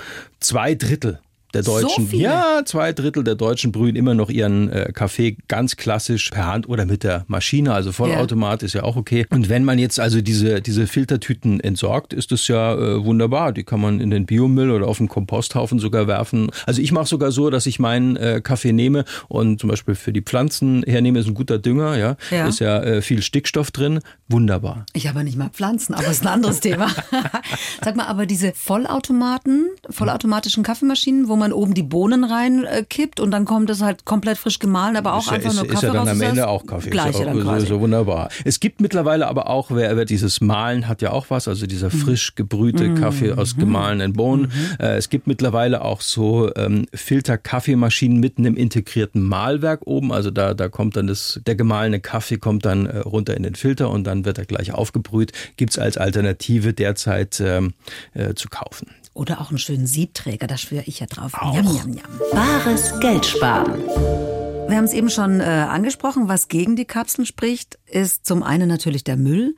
zwei 0.41 0.75
Drittel 0.75 1.21
der 1.55 1.63
So 1.63 1.81
Deutschen. 1.81 2.09
viele? 2.09 2.25
Ja, 2.25 2.63
zwei 2.65 2.93
Drittel 2.93 3.25
der 3.25 3.35
Deutschen 3.35 3.73
brühen 3.73 3.97
immer 3.97 4.15
noch 4.15 4.31
ihren 4.31 4.71
äh, 4.71 4.93
Kaffee 4.93 5.37
ganz 5.49 5.77
klassisch 5.77 6.31
per 6.31 6.47
Hand 6.47 6.69
oder 6.69 6.85
mit 6.87 7.05
der 7.05 7.25
Maschine. 7.29 7.73
Also 7.73 7.93
Vollautomat 7.93 8.63
ist 8.63 8.75
ja 8.75 8.83
auch 8.83 8.97
okay. 8.97 9.27
Und 9.31 9.49
wenn 9.49 9.65
man 9.65 9.79
jetzt 9.79 9.99
also 10.01 10.21
diese, 10.21 10.61
diese 10.61 10.87
Filtertüten 10.87 11.61
entsorgt, 11.61 12.13
ist 12.13 12.33
das 12.33 12.49
ja 12.49 12.75
äh, 12.75 13.05
wunderbar. 13.05 13.53
Die 13.53 13.65
kann 13.65 13.81
man 13.81 14.01
in 14.01 14.11
den 14.11 14.27
Biomüll 14.27 14.71
oder 14.71 14.87
auf 14.87 14.99
den 14.99 15.09
Komposthaufen 15.09 15.79
sogar 15.79 16.07
werfen. 16.07 16.51
Also 16.67 16.83
ich 16.83 16.93
mache 16.93 17.07
sogar 17.07 17.31
so, 17.33 17.51
dass 17.51 17.67
ich 17.67 17.79
meinen 17.79 18.17
äh, 18.17 18.41
Kaffee 18.43 18.73
nehme 18.73 19.05
und 19.29 19.61
zum 19.61 19.71
Beispiel 19.71 19.95
für 19.95 20.13
die 20.13 20.23
Pflanzen 20.23 20.83
hernehme, 20.87 21.19
ist 21.19 21.27
ein 21.27 21.35
guter 21.35 21.59
Dünger, 21.59 21.97
ja. 21.97 22.17
Ja. 22.31 22.49
Ist 22.49 22.61
ja 22.61 22.83
äh, 22.83 23.03
viel 23.03 23.23
Stickstoff 23.23 23.71
drin. 23.71 24.01
Wunderbar. 24.29 24.87
Ich 24.93 25.07
habe 25.07 25.21
ja 25.21 25.25
nicht 25.25 25.39
mal 25.39 25.51
Pflanzen, 25.51 25.95
aber 25.95 26.09
ist 26.09 26.23
ein 26.23 26.29
anderes 26.29 26.59
Thema. 26.61 26.89
Sag 27.85 27.95
mal, 27.95 28.07
aber 28.07 28.27
diese 28.27 28.53
Vollautomaten, 28.55 29.69
vollautomatischen 29.89 30.65
Kaffeemaschinen, 30.65 31.29
wo 31.29 31.37
man 31.37 31.53
oben 31.53 31.75
die 31.75 31.85
Bohnen 31.85 32.25
rein 32.25 32.65
äh, 32.65 32.83
kippt 32.89 33.21
und 33.21 33.31
dann 33.31 33.45
kommt 33.45 33.71
es 33.71 33.83
halt 33.83 34.05
komplett 34.05 34.37
frisch 34.39 34.59
gemahlen, 34.59 34.97
aber 34.97 35.15
auch 35.15 35.21
ist, 35.21 35.27
ja- 35.27 35.33
einfach 35.35 35.51
ist, 35.51 35.57
nur 35.57 35.65
ist 35.67 35.71
Kaffee 35.73 35.87
ja 35.87 35.93
dann 35.93 36.01
raus. 36.03 36.09
am 36.11 36.19
das 36.19 36.29
Ende 36.29 36.49
auch 36.49 36.67
Kaffee. 36.67 36.91
Gleiche 36.91 37.23
ist 37.23 37.37
ja 37.45 37.61
so, 37.61 37.67
so 37.67 37.81
wunderbar. 37.81 38.29
Es 38.45 38.59
gibt 38.59 38.81
mittlerweile 38.81 39.29
aber 39.29 39.49
auch, 39.49 39.71
wer, 39.71 39.97
wer 39.97 40.05
dieses 40.05 40.41
Mahlen 40.41 40.89
hat 40.89 41.03
ja 41.03 41.13
auch 41.13 41.27
was, 41.31 41.47
also 41.47 41.67
dieser 41.67 41.87
Mhm. 41.87 41.99
frisch 41.99 42.35
gebrühte 42.35 42.95
Kaffee 42.95 43.33
aus 43.33 43.57
gemahlenen 43.57 44.13
Bohnen. 44.13 44.51
Äh, 44.81 44.97
es 44.97 45.09
gibt 45.09 45.29
mittlerweile 45.29 45.83
auch 45.85 46.01
so 46.01 46.51
ähm, 46.57 46.87
Filter-Kaffeemaschinen 46.93 48.19
mit 48.19 48.39
einem 48.39 48.57
integrierten 48.57 49.23
Mahlwerk 49.23 49.83
oben. 49.87 50.13
Also 50.13 50.31
da, 50.31 50.55
da 50.55 50.69
kommt 50.69 50.97
dann 50.97 51.07
das, 51.07 51.41
der 51.47 51.55
gemahlene 51.55 52.01
Kaffee 52.01 52.39
kommt 52.39 52.65
dann 52.65 52.87
äh, 52.87 52.99
runter 52.99 53.37
in 53.37 53.43
den 53.43 53.55
Filter 53.55 53.91
und 53.91 54.05
dann 54.05 54.16
wird 54.25 54.39
er 54.39 54.45
gleich 54.45 54.73
aufgebrüht. 54.73 55.33
Gibt's 55.57 55.79
als 55.79 55.97
Alternative 55.97 56.73
derzeit 56.73 57.41
ähm, 57.41 57.75
äh, 58.15 58.35
zu 58.35 58.49
kaufen. 58.49 58.89
Oder 59.15 59.41
auch 59.41 59.49
einen 59.51 59.59
schönen 59.59 59.87
Siebträger, 59.87 60.47
da 60.47 60.59
schwöre 60.59 60.85
ich 60.87 61.01
ja 61.01 61.07
drauf. 61.07 61.33
Jam, 61.41 61.65
jam, 61.65 61.93
jam. 61.95 62.21
Bares 62.33 62.93
Geld 63.01 63.25
sparen. 63.25 63.83
Wir 64.69 64.77
haben 64.77 64.85
es 64.85 64.93
eben 64.93 65.11
schon 65.11 65.41
äh, 65.41 65.45
angesprochen, 65.45 66.29
was 66.29 66.49
gegen 66.49 66.77
die 66.77 66.85
Kapseln 66.85 67.25
spricht, 67.25 67.79
ist 67.87 68.27
zum 68.27 68.43
einen 68.43 68.69
natürlich 68.69 69.05
der 69.05 69.17
Müll, 69.17 69.55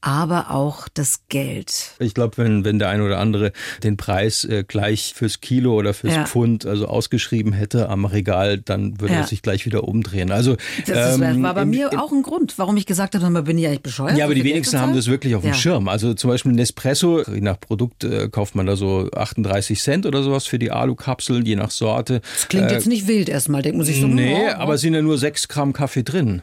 aber 0.00 0.50
auch 0.50 0.88
das 0.92 1.20
Geld. 1.28 1.92
Ich 1.98 2.14
glaube, 2.14 2.36
wenn, 2.38 2.64
wenn 2.64 2.78
der 2.78 2.88
ein 2.90 3.00
oder 3.00 3.18
andere 3.18 3.52
den 3.82 3.96
Preis 3.96 4.44
äh, 4.44 4.64
gleich 4.66 5.14
fürs 5.14 5.40
Kilo 5.40 5.74
oder 5.74 5.94
fürs 5.94 6.14
Ja. 6.14 6.24
Pfund 6.26 6.64
also 6.66 6.86
ausgeschrieben 6.86 7.52
hätte 7.52 7.88
am 7.88 8.04
Regal, 8.04 8.58
dann 8.58 9.00
würde 9.00 9.14
Ja. 9.14 9.20
er 9.20 9.26
sich 9.26 9.42
gleich 9.42 9.66
wieder 9.66 9.84
umdrehen. 9.84 10.30
Also 10.30 10.56
Das 10.86 11.18
ähm, 11.20 11.42
war 11.42 11.54
bei 11.54 11.62
im- 11.62 11.70
mir 11.70 11.90
auch 12.02 12.12
ein 12.12 12.22
Grund, 12.22 12.58
warum 12.58 12.76
ich 12.76 12.86
gesagt 12.86 13.14
habe, 13.14 13.42
bin 13.42 13.58
ich 13.58 13.66
eigentlich 13.66 13.82
bescheuert? 13.82 14.16
ja, 14.16 14.24
aber 14.24 14.34
die 14.34 14.44
wenigsten 14.44 14.80
haben 14.80 14.94
das 14.94 15.06
wirklich 15.08 15.34
auf 15.34 15.42
dem 15.42 15.48
Ja. 15.48 15.54
Schirm. 15.54 15.88
Also 15.88 16.14
zum 16.14 16.30
Beispiel 16.30 16.52
Nespresso, 16.52 17.22
je 17.22 17.40
nach 17.40 17.58
Produkt 17.58 18.04
äh, 18.04 18.28
kauft 18.28 18.54
man 18.54 18.66
da 18.66 18.76
so 18.76 19.10
38 19.14 19.80
Cent 19.80 20.06
oder 20.06 20.22
sowas 20.22 20.46
für 20.46 20.58
die 20.58 20.70
Alukapsel, 20.70 21.46
je 21.46 21.56
nach 21.56 21.70
Sorte. 21.70 22.20
Das 22.34 22.48
klingt 22.48 22.70
jetzt 22.70 22.86
nicht 22.86 23.06
wild 23.08 23.28
erstmal, 23.28 23.62
denkt 23.62 23.78
man 23.78 23.86
sich 23.86 24.00
so. 24.00 24.06
Äh, 24.06 24.10
Nee, 24.10 24.34
oh, 24.34 24.50
oh. 24.50 24.60
aber 24.60 24.74
es 24.74 24.80
sind 24.80 24.94
ja 24.94 25.02
nur 25.02 25.18
6 25.18 25.48
Gramm 25.48 25.72
Kaffee 25.72 26.02
drin. 26.02 26.42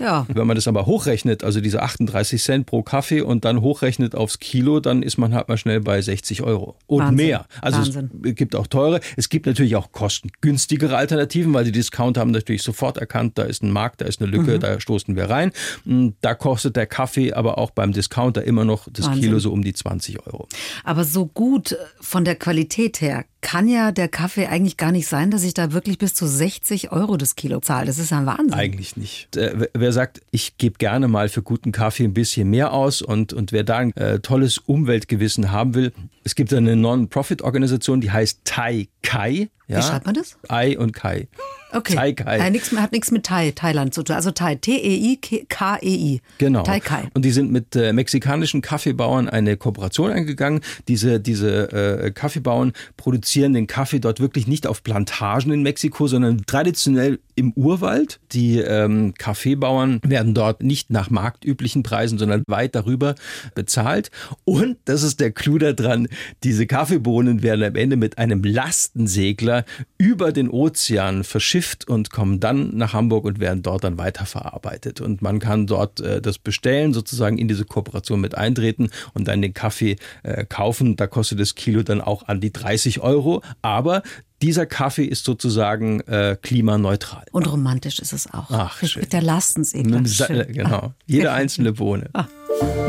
ja. 0.00 0.26
Wenn 0.32 0.46
man 0.46 0.56
das 0.56 0.68
aber 0.68 0.86
hochrechnet, 0.86 1.44
also 1.44 1.60
diese 1.60 1.82
38 1.82 2.42
Cent 2.42 2.66
pro 2.66 2.81
Kaffee 2.82 3.20
und 3.20 3.44
dann 3.44 3.60
hochrechnet 3.60 4.14
aufs 4.14 4.38
Kilo, 4.38 4.80
dann 4.80 5.02
ist 5.02 5.18
man 5.18 5.34
halt 5.34 5.48
mal 5.48 5.56
schnell 5.56 5.80
bei 5.80 6.00
60 6.00 6.42
Euro 6.42 6.76
und 6.86 7.00
Wahnsinn. 7.00 7.26
mehr. 7.26 7.46
Also 7.60 7.78
Wahnsinn. 7.78 8.10
es 8.24 8.34
gibt 8.34 8.56
auch 8.56 8.66
teure. 8.66 9.00
Es 9.16 9.28
gibt 9.28 9.46
natürlich 9.46 9.76
auch 9.76 9.92
kostengünstigere 9.92 10.96
Alternativen, 10.96 11.52
weil 11.54 11.64
die 11.64 11.72
Discounter 11.72 12.20
haben 12.20 12.30
natürlich 12.30 12.62
sofort 12.62 12.98
erkannt, 12.98 13.38
da 13.38 13.44
ist 13.44 13.62
ein 13.62 13.70
Markt, 13.70 14.00
da 14.00 14.06
ist 14.06 14.20
eine 14.20 14.30
Lücke, 14.30 14.58
da 14.58 14.80
stoßen 14.80 15.16
wir 15.16 15.30
rein. 15.30 15.52
Und 15.84 16.16
Da 16.20 16.34
kostet 16.34 16.76
der 16.76 16.86
Kaffee 16.86 17.32
aber 17.32 17.58
auch 17.58 17.70
beim 17.70 17.92
Discounter 17.92 18.44
immer 18.44 18.64
noch 18.64 18.88
das 18.90 19.06
Wahnsinn. 19.06 19.22
Kilo 19.22 19.38
so 19.38 19.52
um 19.52 19.62
die 19.62 19.72
20 19.72 20.26
Euro. 20.26 20.48
Aber 20.84 21.04
so 21.04 21.26
gut 21.26 21.72
äh, 21.72 21.76
von 22.00 22.24
der 22.24 22.36
Qualität 22.36 23.00
her 23.00 23.24
kann 23.42 23.68
ja 23.68 23.92
der 23.92 24.08
Kaffee 24.08 24.46
eigentlich 24.46 24.78
gar 24.78 24.92
nicht 24.92 25.06
sein, 25.06 25.30
dass 25.30 25.42
ich 25.44 25.52
da 25.52 25.72
wirklich 25.72 25.98
bis 25.98 26.14
zu 26.14 26.26
60 26.26 26.90
Euro 26.92 27.16
das 27.18 27.34
Kilo 27.36 27.60
zahle. 27.60 27.86
Das 27.86 27.98
ist 27.98 28.12
ein 28.12 28.24
Wahnsinn. 28.24 28.54
Eigentlich 28.54 28.96
nicht. 28.96 29.36
Äh, 29.36 29.68
wer- 29.74 29.92
sagt, 29.92 30.22
ich 30.30 30.56
gebe 30.56 30.78
gerne 30.78 31.06
mal 31.08 31.28
für 31.28 31.42
guten 31.42 31.70
Kaffee 31.72 32.04
ein 32.04 32.14
bisschen 32.14 32.48
mehr 32.48 32.72
aus 32.72 33.02
und, 33.02 33.34
und 33.34 33.52
wer 33.52 33.64
da 33.64 33.76
ein 33.78 33.94
äh, 33.96 34.20
tolles 34.20 34.56
Umweltgewissen 34.58 35.52
haben 35.52 35.74
will, 35.74 35.92
es 36.24 36.34
gibt 36.34 36.54
eine 36.54 36.76
Non-Profit-Organisation, 36.76 38.00
die 38.00 38.10
heißt 38.10 38.40
Tai 38.44 38.88
Kai. 39.02 39.50
Ja? 39.72 39.78
Wie 39.78 39.82
schreibt 39.82 40.06
man 40.06 40.14
das? 40.14 40.36
Ai 40.48 40.78
und 40.78 40.92
Kai. 40.92 41.28
Okay. 41.72 41.94
Tai 41.94 42.12
Kai. 42.12 42.38
Äh, 42.38 42.50
nix, 42.50 42.70
hat 42.76 42.92
nichts 42.92 43.10
mit 43.10 43.24
Thai, 43.24 43.52
Thailand 43.52 43.94
zu 43.94 44.02
tun. 44.02 44.14
Also 44.14 44.30
Thai, 44.30 44.56
T-E-I-K-E-I. 44.56 46.20
Genau. 46.38 46.62
Thai 46.62 46.80
Kai. 46.80 47.04
Und 47.14 47.24
die 47.24 47.30
sind 47.30 47.50
mit 47.50 47.74
äh, 47.74 47.92
mexikanischen 47.92 48.60
Kaffeebauern 48.60 49.28
eine 49.28 49.56
Kooperation 49.56 50.10
eingegangen. 50.10 50.60
Diese, 50.88 51.18
diese 51.18 51.72
äh, 51.72 52.10
Kaffeebauern 52.10 52.72
produzieren 52.96 53.54
den 53.54 53.66
Kaffee 53.66 54.00
dort 54.00 54.20
wirklich 54.20 54.46
nicht 54.46 54.66
auf 54.66 54.82
Plantagen 54.82 55.50
in 55.50 55.62
Mexiko, 55.62 56.06
sondern 56.06 56.44
traditionell 56.46 57.20
im 57.34 57.52
Urwald. 57.52 58.20
Die 58.32 58.58
ähm, 58.58 59.14
Kaffeebauern 59.16 60.00
werden 60.04 60.34
dort 60.34 60.62
nicht 60.62 60.90
nach 60.90 61.08
marktüblichen 61.08 61.82
Preisen, 61.82 62.18
sondern 62.18 62.42
weit 62.48 62.74
darüber 62.74 63.14
bezahlt. 63.54 64.10
Und 64.44 64.76
das 64.84 65.02
ist 65.02 65.20
der 65.20 65.32
Clou 65.32 65.56
daran, 65.56 66.08
diese 66.44 66.66
Kaffeebohnen 66.66 67.42
werden 67.42 67.64
am 67.64 67.76
Ende 67.76 67.96
mit 67.96 68.18
einem 68.18 68.42
Lastensegler 68.42 69.61
über 69.98 70.32
den 70.32 70.48
Ozean 70.48 71.24
verschifft 71.24 71.88
und 71.88 72.10
kommen 72.10 72.40
dann 72.40 72.76
nach 72.76 72.92
Hamburg 72.92 73.24
und 73.24 73.40
werden 73.40 73.62
dort 73.62 73.84
dann 73.84 73.98
weiterverarbeitet. 73.98 75.00
Und 75.00 75.22
man 75.22 75.38
kann 75.38 75.66
dort 75.66 76.00
äh, 76.00 76.20
das 76.20 76.38
bestellen, 76.38 76.92
sozusagen 76.92 77.38
in 77.38 77.48
diese 77.48 77.64
Kooperation 77.64 78.20
mit 78.20 78.36
eintreten 78.36 78.90
und 79.14 79.28
dann 79.28 79.42
den 79.42 79.54
Kaffee 79.54 79.96
äh, 80.22 80.44
kaufen. 80.44 80.96
Da 80.96 81.06
kostet 81.06 81.40
das 81.40 81.54
Kilo 81.54 81.82
dann 81.82 82.00
auch 82.00 82.28
an 82.28 82.40
die 82.40 82.52
30 82.52 83.00
Euro. 83.00 83.42
Aber 83.62 84.02
dieser 84.42 84.66
Kaffee 84.66 85.04
ist 85.04 85.24
sozusagen 85.24 86.00
äh, 86.00 86.36
klimaneutral. 86.40 87.24
Und 87.30 87.50
romantisch 87.50 88.00
ist 88.00 88.12
es 88.12 88.32
auch. 88.32 88.50
Ach, 88.50 88.82
mit, 88.82 88.90
schön. 88.90 89.02
mit 89.02 89.12
der 89.12 89.20
äh, 89.20 90.52
Genau. 90.52 90.92
Jede 91.06 91.32
einzelne 91.32 91.72
Bohne. 91.72 92.10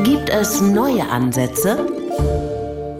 Gibt 0.03 0.29
es 0.29 0.61
neue 0.61 1.07
Ansätze? 1.09 1.85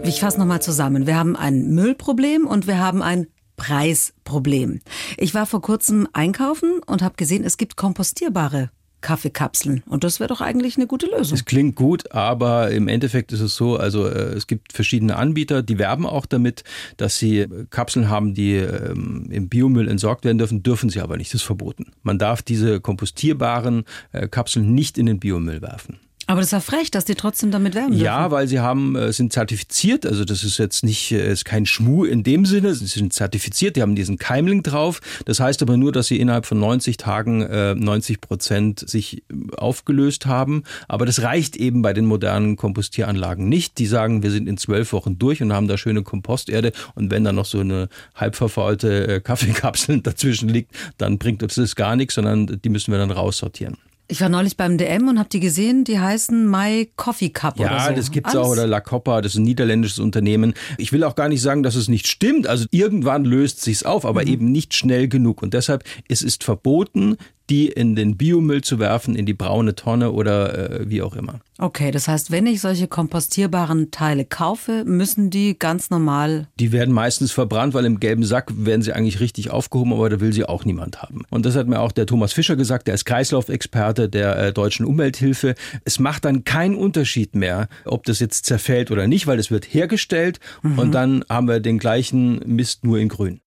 Ich 0.05 0.19
fasse 0.19 0.37
nochmal 0.37 0.61
zusammen. 0.61 1.07
Wir 1.07 1.15
haben 1.15 1.35
ein 1.35 1.73
Müllproblem 1.73 2.45
und 2.45 2.67
wir 2.67 2.77
haben 2.77 3.01
ein 3.01 3.27
Preisproblem. 3.55 4.81
Ich 5.17 5.33
war 5.33 5.45
vor 5.45 5.62
kurzem 5.62 6.07
einkaufen 6.13 6.79
und 6.86 7.01
habe 7.01 7.15
gesehen, 7.15 7.43
es 7.43 7.57
gibt 7.57 7.75
kompostierbare 7.75 8.69
Kaffeekapseln. 9.03 9.83
Und 9.86 10.03
das 10.03 10.19
wäre 10.19 10.29
doch 10.29 10.41
eigentlich 10.41 10.77
eine 10.77 10.88
gute 10.88 11.05
Lösung. 11.05 11.36
Es 11.36 11.45
klingt 11.45 11.75
gut, 11.75 12.12
aber 12.12 12.72
im 12.72 12.88
Endeffekt 12.88 13.31
ist 13.31 13.41
es 13.41 13.55
so, 13.55 13.75
also 13.75 14.07
äh, 14.07 14.33
es 14.33 14.48
gibt 14.48 14.74
verschiedene 14.74 15.17
Anbieter, 15.17 15.62
die 15.62 15.77
werben 15.77 16.07
auch 16.07 16.25
damit, 16.25 16.63
dass 16.98 17.19
sie 17.19 17.39
äh, 17.39 17.65
Kapseln 17.69 18.10
haben, 18.10 18.33
die 18.33 18.55
ähm, 18.55 19.27
im 19.29 19.50
Biomüll 19.50 19.88
entsorgt 19.88 20.25
werden 20.25 20.39
dürfen, 20.39 20.63
dürfen 20.63 20.89
sie 20.89 21.01
aber 21.01 21.17
nicht, 21.17 21.31
das 21.33 21.41
ist 21.41 21.45
verboten. 21.45 21.91
Man 22.01 22.17
darf 22.17 22.41
diese 22.41 22.79
kompostierbaren 22.79 23.83
äh, 24.13 24.27
Kapseln 24.27 24.74
nicht 24.74 24.98
in 24.98 25.05
den 25.05 25.19
Biomüll 25.19 25.62
werfen. 25.62 26.00
Aber 26.27 26.39
das 26.39 26.47
ist 26.47 26.51
ja 26.51 26.59
frech, 26.61 26.89
dass 26.91 27.05
die 27.05 27.15
trotzdem 27.15 27.51
damit 27.51 27.75
werben 27.75 27.91
dürfen. 27.91 28.03
Ja, 28.03 28.31
weil 28.31 28.47
sie 28.47 28.59
haben, 28.59 28.95
äh, 28.95 29.11
sind 29.11 29.33
zertifiziert, 29.33 30.05
also 30.05 30.23
das 30.23 30.43
ist 30.43 30.57
jetzt 30.57 30.83
nicht, 30.83 31.11
äh, 31.11 31.31
ist 31.31 31.43
kein 31.43 31.65
Schmuh 31.65 32.05
in 32.05 32.23
dem 32.23 32.45
Sinne, 32.45 32.73
sie 32.73 32.85
sind 32.85 33.13
zertifiziert, 33.13 33.75
die 33.75 33.81
haben 33.81 33.95
diesen 33.95 34.17
Keimling 34.17 34.63
drauf. 34.63 35.01
Das 35.25 35.39
heißt 35.39 35.61
aber 35.61 35.75
nur, 35.75 35.91
dass 35.91 36.07
sie 36.07 36.19
innerhalb 36.19 36.45
von 36.45 36.59
90 36.59 36.97
Tagen 36.97 37.41
äh, 37.41 37.75
90 37.75 38.21
Prozent 38.21 38.87
sich 38.87 39.17
äh, 39.17 39.55
aufgelöst 39.57 40.25
haben. 40.25 40.63
Aber 40.87 41.05
das 41.05 41.21
reicht 41.21 41.57
eben 41.57 41.81
bei 41.81 41.93
den 41.93 42.05
modernen 42.05 42.55
Kompostieranlagen 42.55 43.49
nicht. 43.49 43.77
Die 43.77 43.85
sagen, 43.85 44.23
wir 44.23 44.31
sind 44.31 44.47
in 44.47 44.57
zwölf 44.57 44.93
Wochen 44.93 45.19
durch 45.19 45.41
und 45.41 45.51
haben 45.51 45.67
da 45.67 45.77
schöne 45.77 46.03
Komposterde 46.03 46.71
und 46.95 47.11
wenn 47.11 47.23
da 47.23 47.33
noch 47.33 47.45
so 47.45 47.59
eine 47.59 47.89
halb 48.15 48.35
verfaulte 48.35 49.07
äh, 49.07 49.19
Kaffeekapsel 49.19 50.01
dazwischen 50.03 50.47
liegt, 50.49 50.71
dann 50.97 51.17
bringt 51.17 51.43
uns 51.43 51.55
das 51.55 51.75
gar 51.75 51.95
nichts, 51.95 52.15
sondern 52.15 52.61
die 52.63 52.69
müssen 52.69 52.91
wir 52.91 52.97
dann 52.97 53.11
raussortieren. 53.11 53.77
Ich 54.10 54.19
war 54.22 54.27
neulich 54.29 54.57
beim 54.57 54.77
DM 54.77 55.07
und 55.07 55.17
habe 55.17 55.29
die 55.29 55.39
gesehen, 55.39 55.86
die 55.86 55.98
heißen 55.98 56.50
My 56.50 56.91
Coffee 56.98 57.29
Cup 57.29 57.57
oder 57.60 57.69
so. 57.69 57.89
Ja, 57.89 57.93
das 57.93 58.12
gibt's 58.12 58.36
Alles- 58.36 58.48
auch 58.48 58.51
oder 58.51 58.67
La 58.67 58.81
Copa, 58.81 59.22
das 59.22 59.33
ist 59.33 59.39
ein 59.39 59.43
niederländisches 59.43 59.98
Unternehmen. 60.00 60.53
Ich 60.77 60.91
will 60.91 61.03
auch 61.05 61.15
gar 61.15 61.29
nicht 61.29 61.41
sagen, 61.41 61.63
dass 61.63 61.75
es 61.75 61.88
nicht 61.88 62.07
stimmt. 62.07 62.45
Also 62.45 62.65
irgendwann 62.72 63.24
löst 63.24 63.62
sich's 63.62 63.83
auf, 63.83 64.03
Mhm. 64.03 64.10
aber 64.10 64.27
eben 64.27 64.51
nicht 64.51 64.74
schnell 64.75 65.07
genug. 65.07 65.41
Und 65.41 65.53
deshalb 65.53 65.83
es 66.10 66.22
ist 66.22 66.43
verboten, 66.43 67.15
die 67.50 67.67
in 67.67 67.95
den 67.95 68.17
Biomüll 68.17 68.62
zu 68.62 68.79
werfen, 68.79 69.15
in 69.15 69.25
die 69.25 69.33
braune 69.33 69.75
Tonne 69.75 70.12
oder 70.12 70.81
äh, 70.81 70.89
wie 70.89 71.01
auch 71.01 71.15
immer. 71.15 71.39
Okay, 71.59 71.91
das 71.91 72.07
heißt, 72.07 72.31
wenn 72.31 72.47
ich 72.47 72.62
solche 72.62 72.88
kompostierbaren 72.88 73.91
Teile 73.91 74.25
kaufe, 74.25 74.83
müssen 74.85 75.29
die 75.29 75.57
ganz 75.57 75.89
normal. 75.89 76.47
Die 76.59 76.71
werden 76.71 76.93
meistens 76.93 77.31
verbrannt, 77.31 77.73
weil 77.73 77.85
im 77.85 78.00
gelben 78.00 78.23
Sack 78.23 78.51
werden 78.55 78.81
sie 78.81 78.93
eigentlich 78.93 79.19
richtig 79.19 79.51
aufgehoben, 79.51 79.93
aber 79.93 80.09
da 80.09 80.19
will 80.19 80.33
sie 80.33 80.45
auch 80.45 80.65
niemand 80.65 81.01
haben. 81.01 81.23
Und 81.29 81.45
das 81.45 81.55
hat 81.55 81.67
mir 81.67 81.79
auch 81.79 81.91
der 81.91 82.05
Thomas 82.05 82.33
Fischer 82.33 82.55
gesagt, 82.55 82.88
der 82.88 82.95
ist 82.95 83.05
Kreislaufexperte 83.05 84.09
der 84.09 84.38
äh, 84.38 84.53
Deutschen 84.53 84.85
Umwelthilfe. 84.85 85.55
Es 85.85 86.00
macht 86.00 86.25
dann 86.25 86.43
keinen 86.43 86.75
Unterschied 86.75 87.35
mehr, 87.35 87.67
ob 87.85 88.03
das 88.05 88.19
jetzt 88.19 88.45
zerfällt 88.45 88.89
oder 88.89 89.07
nicht, 89.07 89.27
weil 89.27 89.38
es 89.38 89.51
wird 89.51 89.65
hergestellt 89.65 90.39
und 90.63 90.91
dann 90.91 91.23
haben 91.29 91.47
wir 91.47 91.59
den 91.59 91.77
gleichen 91.77 92.39
Mist 92.45 92.83
nur 92.83 93.00
in 93.00 93.09
grün. 93.09 93.41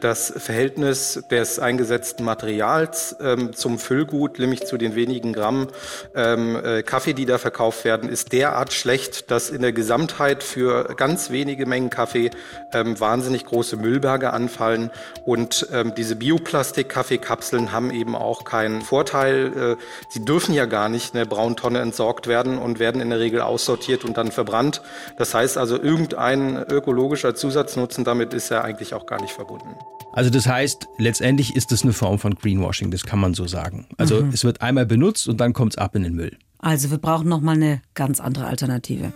Das 0.00 0.32
Verhältnis 0.36 1.24
des 1.30 1.58
eingesetzten 1.58 2.24
Materials 2.24 3.16
ähm, 3.20 3.52
zum 3.52 3.78
Füllgut, 3.78 4.38
nämlich 4.38 4.64
zu 4.64 4.76
den 4.76 4.94
wenigen 4.94 5.32
Gramm 5.32 5.68
ähm, 6.14 6.56
äh, 6.62 6.82
Kaffee, 6.82 7.14
die 7.14 7.26
da 7.26 7.38
verkauft 7.38 7.84
werden, 7.84 8.08
ist 8.08 8.32
derart 8.32 8.72
schlecht, 8.72 9.30
dass 9.30 9.50
in 9.50 9.62
der 9.62 9.72
Gesamtheit 9.72 10.42
für 10.42 10.94
ganz 10.96 11.30
wenige 11.30 11.66
Mengen 11.66 11.90
Kaffee 11.90 12.30
ähm, 12.72 12.98
wahnsinnig 13.00 13.44
große 13.44 13.76
Müllberge 13.76 14.32
anfallen. 14.32 14.90
Und 15.24 15.68
ähm, 15.72 15.94
diese 15.96 16.16
Bioplastik-Kaffeekapseln 16.16 17.72
haben 17.72 17.90
eben 17.90 18.14
auch 18.14 18.44
keinen 18.44 18.82
Vorteil. 18.82 19.76
Äh, 19.78 19.82
sie 20.10 20.24
dürfen 20.24 20.54
ja 20.54 20.66
gar 20.66 20.88
nicht 20.88 21.14
in 21.14 21.18
der 21.18 21.26
Brauntonne 21.26 21.80
entsorgt 21.80 22.26
werden 22.26 22.58
und 22.58 22.78
werden 22.78 23.00
in 23.00 23.10
der 23.10 23.18
Regel 23.18 23.40
aussortiert 23.40 24.04
und 24.04 24.16
dann 24.16 24.32
verbrannt. 24.32 24.82
Das 25.16 25.34
heißt 25.34 25.58
also, 25.58 25.76
irgendein 25.80 26.56
ökologischer 26.56 27.34
Zusatznutzen 27.34 28.04
damit 28.04 28.34
ist 28.34 28.50
ja 28.50 28.62
eigentlich 28.62 28.94
auch 28.94 29.06
gar 29.06 29.20
nicht 29.20 29.32
verbunden. 29.32 29.76
Also 30.12 30.30
das 30.30 30.46
heißt, 30.48 30.88
letztendlich 30.98 31.54
ist 31.54 31.70
es 31.70 31.82
eine 31.82 31.92
Form 31.92 32.18
von 32.18 32.34
Greenwashing, 32.34 32.90
das 32.90 33.04
kann 33.04 33.20
man 33.20 33.34
so 33.34 33.46
sagen. 33.46 33.86
Also 33.98 34.24
es 34.32 34.42
wird 34.42 34.60
einmal 34.62 34.86
benutzt 34.86 35.28
und 35.28 35.38
dann 35.40 35.52
kommt 35.52 35.74
es 35.74 35.78
ab 35.78 35.94
in 35.94 36.02
den 36.02 36.14
Müll. 36.14 36.36
Also 36.58 36.90
wir 36.90 36.98
brauchen 36.98 37.28
noch 37.28 37.40
mal 37.40 37.52
eine 37.54 37.82
ganz 37.94 38.18
andere 38.18 38.46
Alternative. 38.46 39.12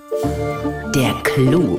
Der 0.95 1.14
Clou. 1.25 1.79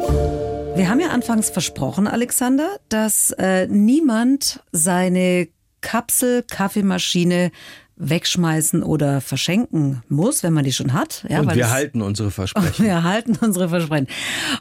Wir 0.76 0.90
haben 0.90 1.00
ja 1.00 1.10
anfangs 1.10 1.50
versprochen, 1.52 2.08
Alexander, 2.08 2.68
dass 2.90 3.32
äh, 3.38 3.68
niemand 3.68 4.62
seine 4.72 5.48
Kapsel-Kaffeemaschine 5.82 7.52
wegschmeißen 7.96 8.82
oder 8.84 9.22
verschenken 9.22 10.02
muss, 10.10 10.42
wenn 10.44 10.52
man 10.54 10.64
die 10.66 10.74
schon 10.74 10.94
hat. 10.94 11.26
Ja, 11.30 11.40
und 11.42 11.46
weil 11.48 11.56
wir 11.58 11.66
es- 11.66 11.72
halten 11.72 12.02
unsere 12.02 12.32
Versprechen. 12.32 12.84
Wir 12.86 13.04
halten 13.04 13.38
unsere 13.40 13.70
Versprechen. 13.70 14.08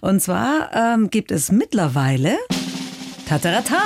Und 0.03 0.21
zwar 0.21 0.71
ähm, 0.75 1.09
gibt 1.11 1.33
es 1.33 1.51
mittlerweile 1.51 2.37
Tatarata. 3.33 3.79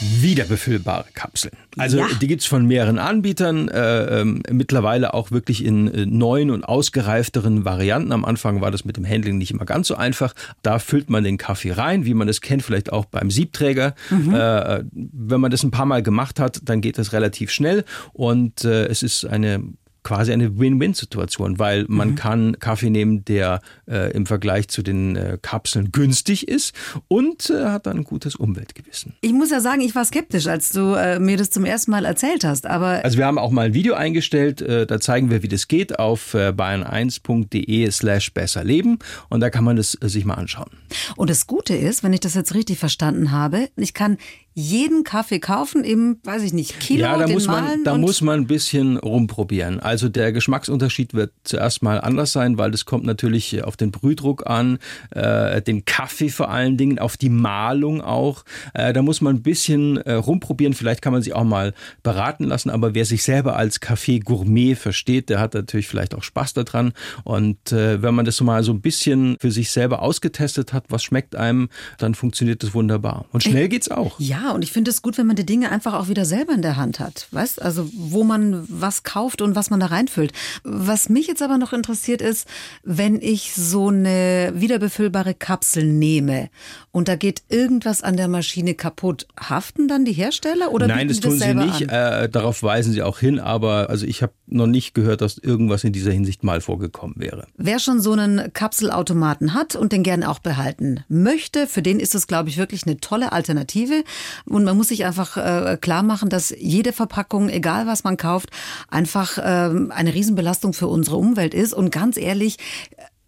Wiederbefüllbare 0.00 1.04
Kapseln. 1.14 1.54
Also 1.78 1.98
Ja. 1.98 2.06
die 2.20 2.26
gibt's 2.26 2.46
von 2.46 2.66
mehreren 2.66 2.98
Anbietern, 2.98 3.68
äh, 3.68 4.20
ähm, 4.22 4.42
mittlerweile 4.50 5.14
auch 5.14 5.30
wirklich 5.30 5.64
in 5.64 5.86
äh, 5.86 6.04
neuen 6.04 6.50
und 6.50 6.64
ausgereifteren 6.64 7.64
Varianten. 7.64 8.10
Am 8.10 8.24
Anfang 8.24 8.60
war 8.60 8.72
das 8.72 8.84
mit 8.84 8.96
dem 8.96 9.06
Handling 9.08 9.38
nicht 9.38 9.52
immer 9.52 9.66
ganz 9.66 9.86
so 9.86 9.94
einfach. 9.94 10.34
Da 10.62 10.80
füllt 10.80 11.10
man 11.10 11.22
den 11.22 11.38
Kaffee 11.38 11.70
rein, 11.70 12.04
wie 12.06 12.14
man 12.14 12.26
das 12.26 12.40
kennt, 12.40 12.64
vielleicht 12.64 12.92
auch 12.92 13.04
beim 13.04 13.30
Siebträger. 13.30 13.94
Äh, 14.10 14.82
wenn 14.90 15.40
man 15.40 15.52
das 15.52 15.62
ein 15.62 15.70
paar 15.70 15.86
Mal 15.86 16.02
gemacht 16.02 16.40
hat, 16.40 16.58
dann 16.64 16.80
geht 16.80 16.98
das 16.98 17.12
relativ 17.12 17.52
schnell 17.52 17.84
und 18.12 18.64
äh, 18.64 18.86
es 18.86 19.04
ist 19.04 19.24
eine 19.24 19.62
quasi 20.02 20.32
eine 20.32 20.58
Win-Win-Situation, 20.58 21.58
weil 21.58 21.84
man 21.88 22.14
kann 22.14 22.58
Kaffee 22.58 22.90
nehmen, 22.90 23.24
der 23.24 23.60
äh, 23.88 24.12
im 24.12 24.26
Vergleich 24.26 24.68
zu 24.68 24.82
den 24.82 25.16
äh, 25.16 25.38
Kapseln 25.40 25.92
günstig 25.92 26.48
ist 26.48 26.74
und 27.08 27.50
äh, 27.50 27.66
hat 27.66 27.86
dann 27.86 27.98
ein 27.98 28.04
gutes 28.04 28.34
Umweltgewissen. 28.36 29.14
Ich 29.20 29.32
muss 29.32 29.50
ja 29.50 29.60
sagen, 29.60 29.80
ich 29.80 29.94
war 29.94 30.04
skeptisch, 30.04 30.46
als 30.46 30.70
du 30.70 30.94
äh, 30.94 31.18
mir 31.18 31.36
das 31.36 31.50
zum 31.50 31.64
ersten 31.64 31.90
Mal 31.90 32.04
erzählt 32.04 32.44
hast. 32.44 32.66
Aber 32.66 33.04
Also 33.04 33.18
wir 33.18 33.26
haben 33.26 33.38
auch 33.38 33.50
mal 33.50 33.66
ein 33.66 33.74
Video 33.74 33.94
eingestellt, 33.94 34.60
äh, 34.60 34.86
da 34.86 35.00
zeigen 35.00 35.30
wir, 35.30 35.42
wie 35.42 35.48
das 35.48 35.68
geht 35.68 35.98
auf 35.98 36.34
äh, 36.34 36.48
bayern1.de 36.48 37.90
slash 37.90 38.32
besserleben 38.34 38.98
und 39.28 39.40
da 39.40 39.50
kann 39.50 39.64
man 39.64 39.76
das 39.76 39.92
sich 40.00 40.24
mal 40.24 40.34
anschauen. 40.34 40.70
Und 41.16 41.30
das 41.30 41.46
Gute 41.46 41.74
ist, 41.74 42.02
wenn 42.02 42.12
ich 42.12 42.20
das 42.20 42.34
jetzt 42.34 42.54
richtig 42.54 42.78
verstanden 42.78 43.30
habe, 43.30 43.68
ich 43.76 43.94
kann 43.94 44.18
jeden 44.54 45.04
Kaffee 45.04 45.38
kaufen 45.38 45.84
im, 45.84 46.18
weiß 46.24 46.42
ich 46.42 46.52
nicht, 46.52 46.78
Kilo, 46.80 47.02
ja, 47.02 47.18
da 47.18 47.24
den 47.24 47.34
muss 47.34 47.46
man, 47.46 47.84
da 47.84 47.96
muss 47.96 48.20
man 48.20 48.40
ein 48.40 48.46
bisschen 48.46 48.98
rumprobieren. 48.98 49.80
Also 49.80 50.08
der 50.08 50.32
Geschmacksunterschied 50.32 51.14
wird 51.14 51.32
zuerst 51.44 51.82
mal 51.82 52.00
anders 52.00 52.32
sein, 52.32 52.58
weil 52.58 52.70
das 52.70 52.84
kommt 52.84 53.04
natürlich 53.04 53.64
auf 53.64 53.76
den 53.76 53.90
Brühdruck 53.90 54.46
an, 54.46 54.78
äh, 55.10 55.62
den 55.62 55.84
Kaffee 55.84 56.28
vor 56.28 56.50
allen 56.50 56.76
Dingen, 56.76 56.98
auf 56.98 57.16
die 57.16 57.30
Malung 57.30 58.02
auch. 58.02 58.44
Äh, 58.74 58.92
da 58.92 59.02
muss 59.02 59.20
man 59.20 59.36
ein 59.36 59.42
bisschen 59.42 59.96
äh, 59.98 60.12
rumprobieren. 60.14 60.74
Vielleicht 60.74 61.02
kann 61.02 61.12
man 61.12 61.22
sich 61.22 61.34
auch 61.34 61.44
mal 61.44 61.72
beraten 62.02 62.44
lassen. 62.44 62.70
Aber 62.70 62.94
wer 62.94 63.04
sich 63.04 63.22
selber 63.22 63.56
als 63.56 63.80
Kaffee-Gourmet 63.80 64.74
versteht, 64.74 65.30
der 65.30 65.40
hat 65.40 65.54
natürlich 65.54 65.88
vielleicht 65.88 66.14
auch 66.14 66.22
Spaß 66.22 66.54
daran. 66.54 66.92
Und 67.24 67.72
äh, 67.72 68.02
wenn 68.02 68.14
man 68.14 68.24
das 68.24 68.36
so 68.36 68.44
mal 68.44 68.62
so 68.62 68.72
ein 68.72 68.80
bisschen 68.80 69.36
für 69.40 69.50
sich 69.50 69.70
selber 69.70 70.02
ausgetestet 70.02 70.72
hat, 70.72 70.84
was 70.88 71.02
schmeckt 71.02 71.36
einem, 71.36 71.68
dann 71.98 72.14
funktioniert 72.14 72.62
das 72.62 72.74
wunderbar. 72.74 73.26
Und 73.32 73.42
schnell 73.42 73.68
geht's 73.68 73.90
auch. 73.90 74.20
Ja, 74.20 74.41
und 74.50 74.62
ich 74.62 74.72
finde 74.72 74.90
es 74.90 75.02
gut, 75.02 75.16
wenn 75.18 75.26
man 75.26 75.36
die 75.36 75.46
Dinge 75.46 75.70
einfach 75.70 75.94
auch 75.94 76.08
wieder 76.08 76.24
selber 76.24 76.52
in 76.52 76.62
der 76.62 76.76
Hand 76.76 77.00
hat. 77.00 77.28
Weißt? 77.30 77.62
Also, 77.62 77.88
wo 77.92 78.24
man 78.24 78.64
was 78.68 79.02
kauft 79.02 79.40
und 79.40 79.54
was 79.54 79.70
man 79.70 79.80
da 79.80 79.86
reinfüllt. 79.86 80.32
Was 80.64 81.08
mich 81.08 81.26
jetzt 81.26 81.42
aber 81.42 81.58
noch 81.58 81.72
interessiert 81.72 82.20
ist, 82.20 82.46
wenn 82.82 83.20
ich 83.20 83.54
so 83.54 83.88
eine 83.88 84.52
wiederbefüllbare 84.54 85.34
Kapsel 85.34 85.84
nehme 85.84 86.50
und 86.90 87.08
da 87.08 87.16
geht 87.16 87.42
irgendwas 87.48 88.02
an 88.02 88.16
der 88.16 88.28
Maschine 88.28 88.74
kaputt, 88.74 89.26
haften 89.38 89.88
dann 89.88 90.04
die 90.04 90.12
Hersteller 90.12 90.72
oder 90.72 90.86
Nein, 90.86 91.08
das 91.08 91.20
tun 91.20 91.32
sie 91.32 91.38
selber 91.38 91.64
nicht. 91.64 91.82
Äh, 91.82 92.28
darauf 92.28 92.62
weisen 92.62 92.92
sie 92.92 93.02
auch 93.02 93.18
hin. 93.18 93.38
Aber 93.38 93.90
also 93.90 94.06
ich 94.06 94.22
habe 94.22 94.32
noch 94.46 94.66
nicht 94.66 94.94
gehört, 94.94 95.20
dass 95.20 95.38
irgendwas 95.38 95.84
in 95.84 95.92
dieser 95.92 96.12
Hinsicht 96.12 96.42
mal 96.42 96.60
vorgekommen 96.60 97.16
wäre. 97.18 97.46
Wer 97.56 97.78
schon 97.78 98.00
so 98.00 98.12
einen 98.12 98.52
Kapselautomaten 98.52 99.54
hat 99.54 99.76
und 99.76 99.92
den 99.92 100.02
gerne 100.02 100.28
auch 100.30 100.38
behalten 100.38 101.04
möchte, 101.08 101.66
für 101.66 101.82
den 101.82 102.00
ist 102.00 102.14
es, 102.14 102.26
glaube 102.26 102.48
ich, 102.48 102.58
wirklich 102.58 102.86
eine 102.86 102.98
tolle 102.98 103.32
Alternative. 103.32 104.04
Und 104.44 104.64
man 104.64 104.76
muss 104.76 104.88
sich 104.88 105.04
einfach 105.04 105.36
äh, 105.36 105.78
klar 105.80 106.02
machen, 106.02 106.28
dass 106.28 106.54
jede 106.58 106.92
Verpackung, 106.92 107.48
egal 107.48 107.86
was 107.86 108.04
man 108.04 108.16
kauft, 108.16 108.50
einfach 108.88 109.38
äh, 109.38 109.42
eine 109.42 110.14
Riesenbelastung 110.14 110.72
für 110.72 110.86
unsere 110.86 111.16
Umwelt 111.16 111.54
ist. 111.54 111.72
Und 111.72 111.90
ganz 111.90 112.16
ehrlich, 112.16 112.58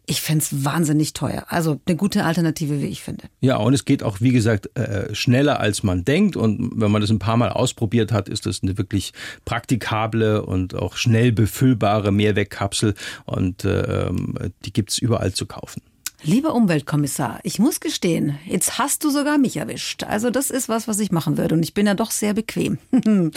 ich 0.06 0.20
fände 0.20 0.44
es 0.44 0.64
wahnsinnig 0.64 1.14
teuer. 1.14 1.46
Also 1.48 1.80
eine 1.86 1.96
gute 1.96 2.24
Alternative, 2.24 2.80
wie 2.82 2.86
ich 2.86 3.02
finde. 3.02 3.24
Ja, 3.40 3.56
und 3.56 3.72
es 3.72 3.84
geht 3.84 4.02
auch, 4.02 4.20
wie 4.20 4.32
gesagt, 4.32 4.76
äh, 4.76 5.14
schneller 5.14 5.60
als 5.60 5.82
man 5.82 6.04
denkt. 6.04 6.36
Und 6.36 6.72
wenn 6.76 6.90
man 6.90 7.00
das 7.00 7.10
ein 7.10 7.18
paar 7.18 7.36
Mal 7.36 7.48
ausprobiert 7.48 8.12
hat, 8.12 8.28
ist 8.28 8.46
das 8.46 8.62
eine 8.62 8.76
wirklich 8.76 9.12
praktikable 9.44 10.44
und 10.44 10.74
auch 10.74 10.96
schnell 10.96 11.32
befüllbare 11.32 12.12
Mehrwegkapsel. 12.12 12.94
Und 13.24 13.64
äh, 13.64 14.10
die 14.64 14.72
gibt's 14.72 14.98
überall 14.98 15.32
zu 15.32 15.46
kaufen. 15.46 15.80
Lieber 16.26 16.54
Umweltkommissar, 16.54 17.38
ich 17.42 17.58
muss 17.58 17.80
gestehen, 17.80 18.38
jetzt 18.46 18.78
hast 18.78 19.04
du 19.04 19.10
sogar 19.10 19.36
mich 19.36 19.58
erwischt. 19.58 20.04
Also 20.04 20.30
das 20.30 20.50
ist 20.50 20.70
was, 20.70 20.88
was 20.88 20.98
ich 20.98 21.12
machen 21.12 21.36
würde 21.36 21.54
und 21.54 21.62
ich 21.62 21.74
bin 21.74 21.86
ja 21.86 21.92
doch 21.92 22.10
sehr 22.10 22.32
bequem. 22.32 22.78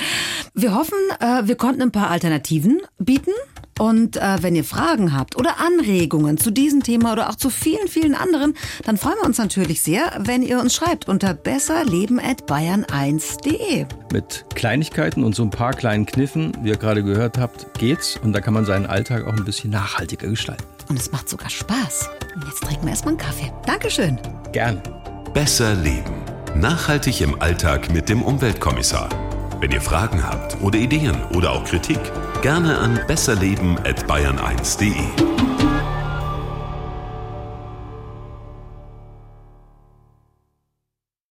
wir 0.53 0.73
hoffen, 0.73 0.97
äh, 1.19 1.45
wir 1.45 1.55
konnten 1.55 1.81
ein 1.81 1.91
paar 1.91 2.09
Alternativen 2.09 2.79
bieten. 2.97 3.33
Und 3.77 4.15
äh, 4.17 4.41
wenn 4.41 4.55
ihr 4.55 4.63
Fragen 4.63 5.15
habt 5.15 5.35
oder 5.35 5.59
Anregungen 5.59 6.37
zu 6.37 6.49
diesem 6.49 6.81
Thema 6.81 7.13
oder 7.13 7.29
auch 7.29 7.35
zu 7.35 7.51
vielen, 7.51 7.87
vielen 7.87 8.15
anderen, 8.15 8.55
dann 8.85 8.97
freuen 8.97 9.17
wir 9.21 9.27
uns 9.27 9.37
natürlich 9.37 9.83
sehr, 9.83 10.11
wenn 10.17 10.41
ihr 10.41 10.59
uns 10.59 10.73
schreibt 10.73 11.07
unter 11.07 11.35
besserleben.bayern1.de. 11.35 13.85
Mit 14.11 14.45
Kleinigkeiten 14.55 15.23
und 15.23 15.35
so 15.35 15.43
ein 15.43 15.51
paar 15.51 15.73
kleinen 15.73 16.07
Kniffen, 16.07 16.57
wie 16.63 16.69
ihr 16.69 16.77
gerade 16.77 17.03
gehört 17.03 17.37
habt, 17.37 17.77
geht's. 17.77 18.19
Und 18.23 18.33
da 18.33 18.41
kann 18.41 18.55
man 18.55 18.65
seinen 18.65 18.87
Alltag 18.87 19.27
auch 19.27 19.33
ein 19.33 19.45
bisschen 19.45 19.69
nachhaltiger 19.69 20.27
gestalten. 20.27 20.76
Und 20.89 20.99
es 20.99 21.11
macht 21.11 21.29
sogar 21.29 21.49
Spaß. 21.49 22.09
Und 22.35 22.45
jetzt 22.45 22.61
trinken 22.63 22.83
wir 22.83 22.91
erstmal 22.91 23.13
einen 23.13 23.19
Kaffee. 23.19 23.51
Dankeschön. 23.65 24.19
Gerne. 24.51 24.81
Besser 25.33 25.73
leben. 25.75 26.13
Nachhaltig 26.55 27.21
im 27.21 27.41
Alltag 27.41 27.89
mit 27.91 28.09
dem 28.09 28.21
Umweltkommissar. 28.23 29.09
Wenn 29.59 29.71
ihr 29.71 29.81
Fragen 29.81 30.23
habt 30.23 30.61
oder 30.61 30.77
Ideen 30.77 31.19
oder 31.33 31.51
auch 31.51 31.65
Kritik, 31.65 31.99
gerne 32.41 32.77
an 32.77 32.99
besserleben@bayern1.de. 33.07 35.36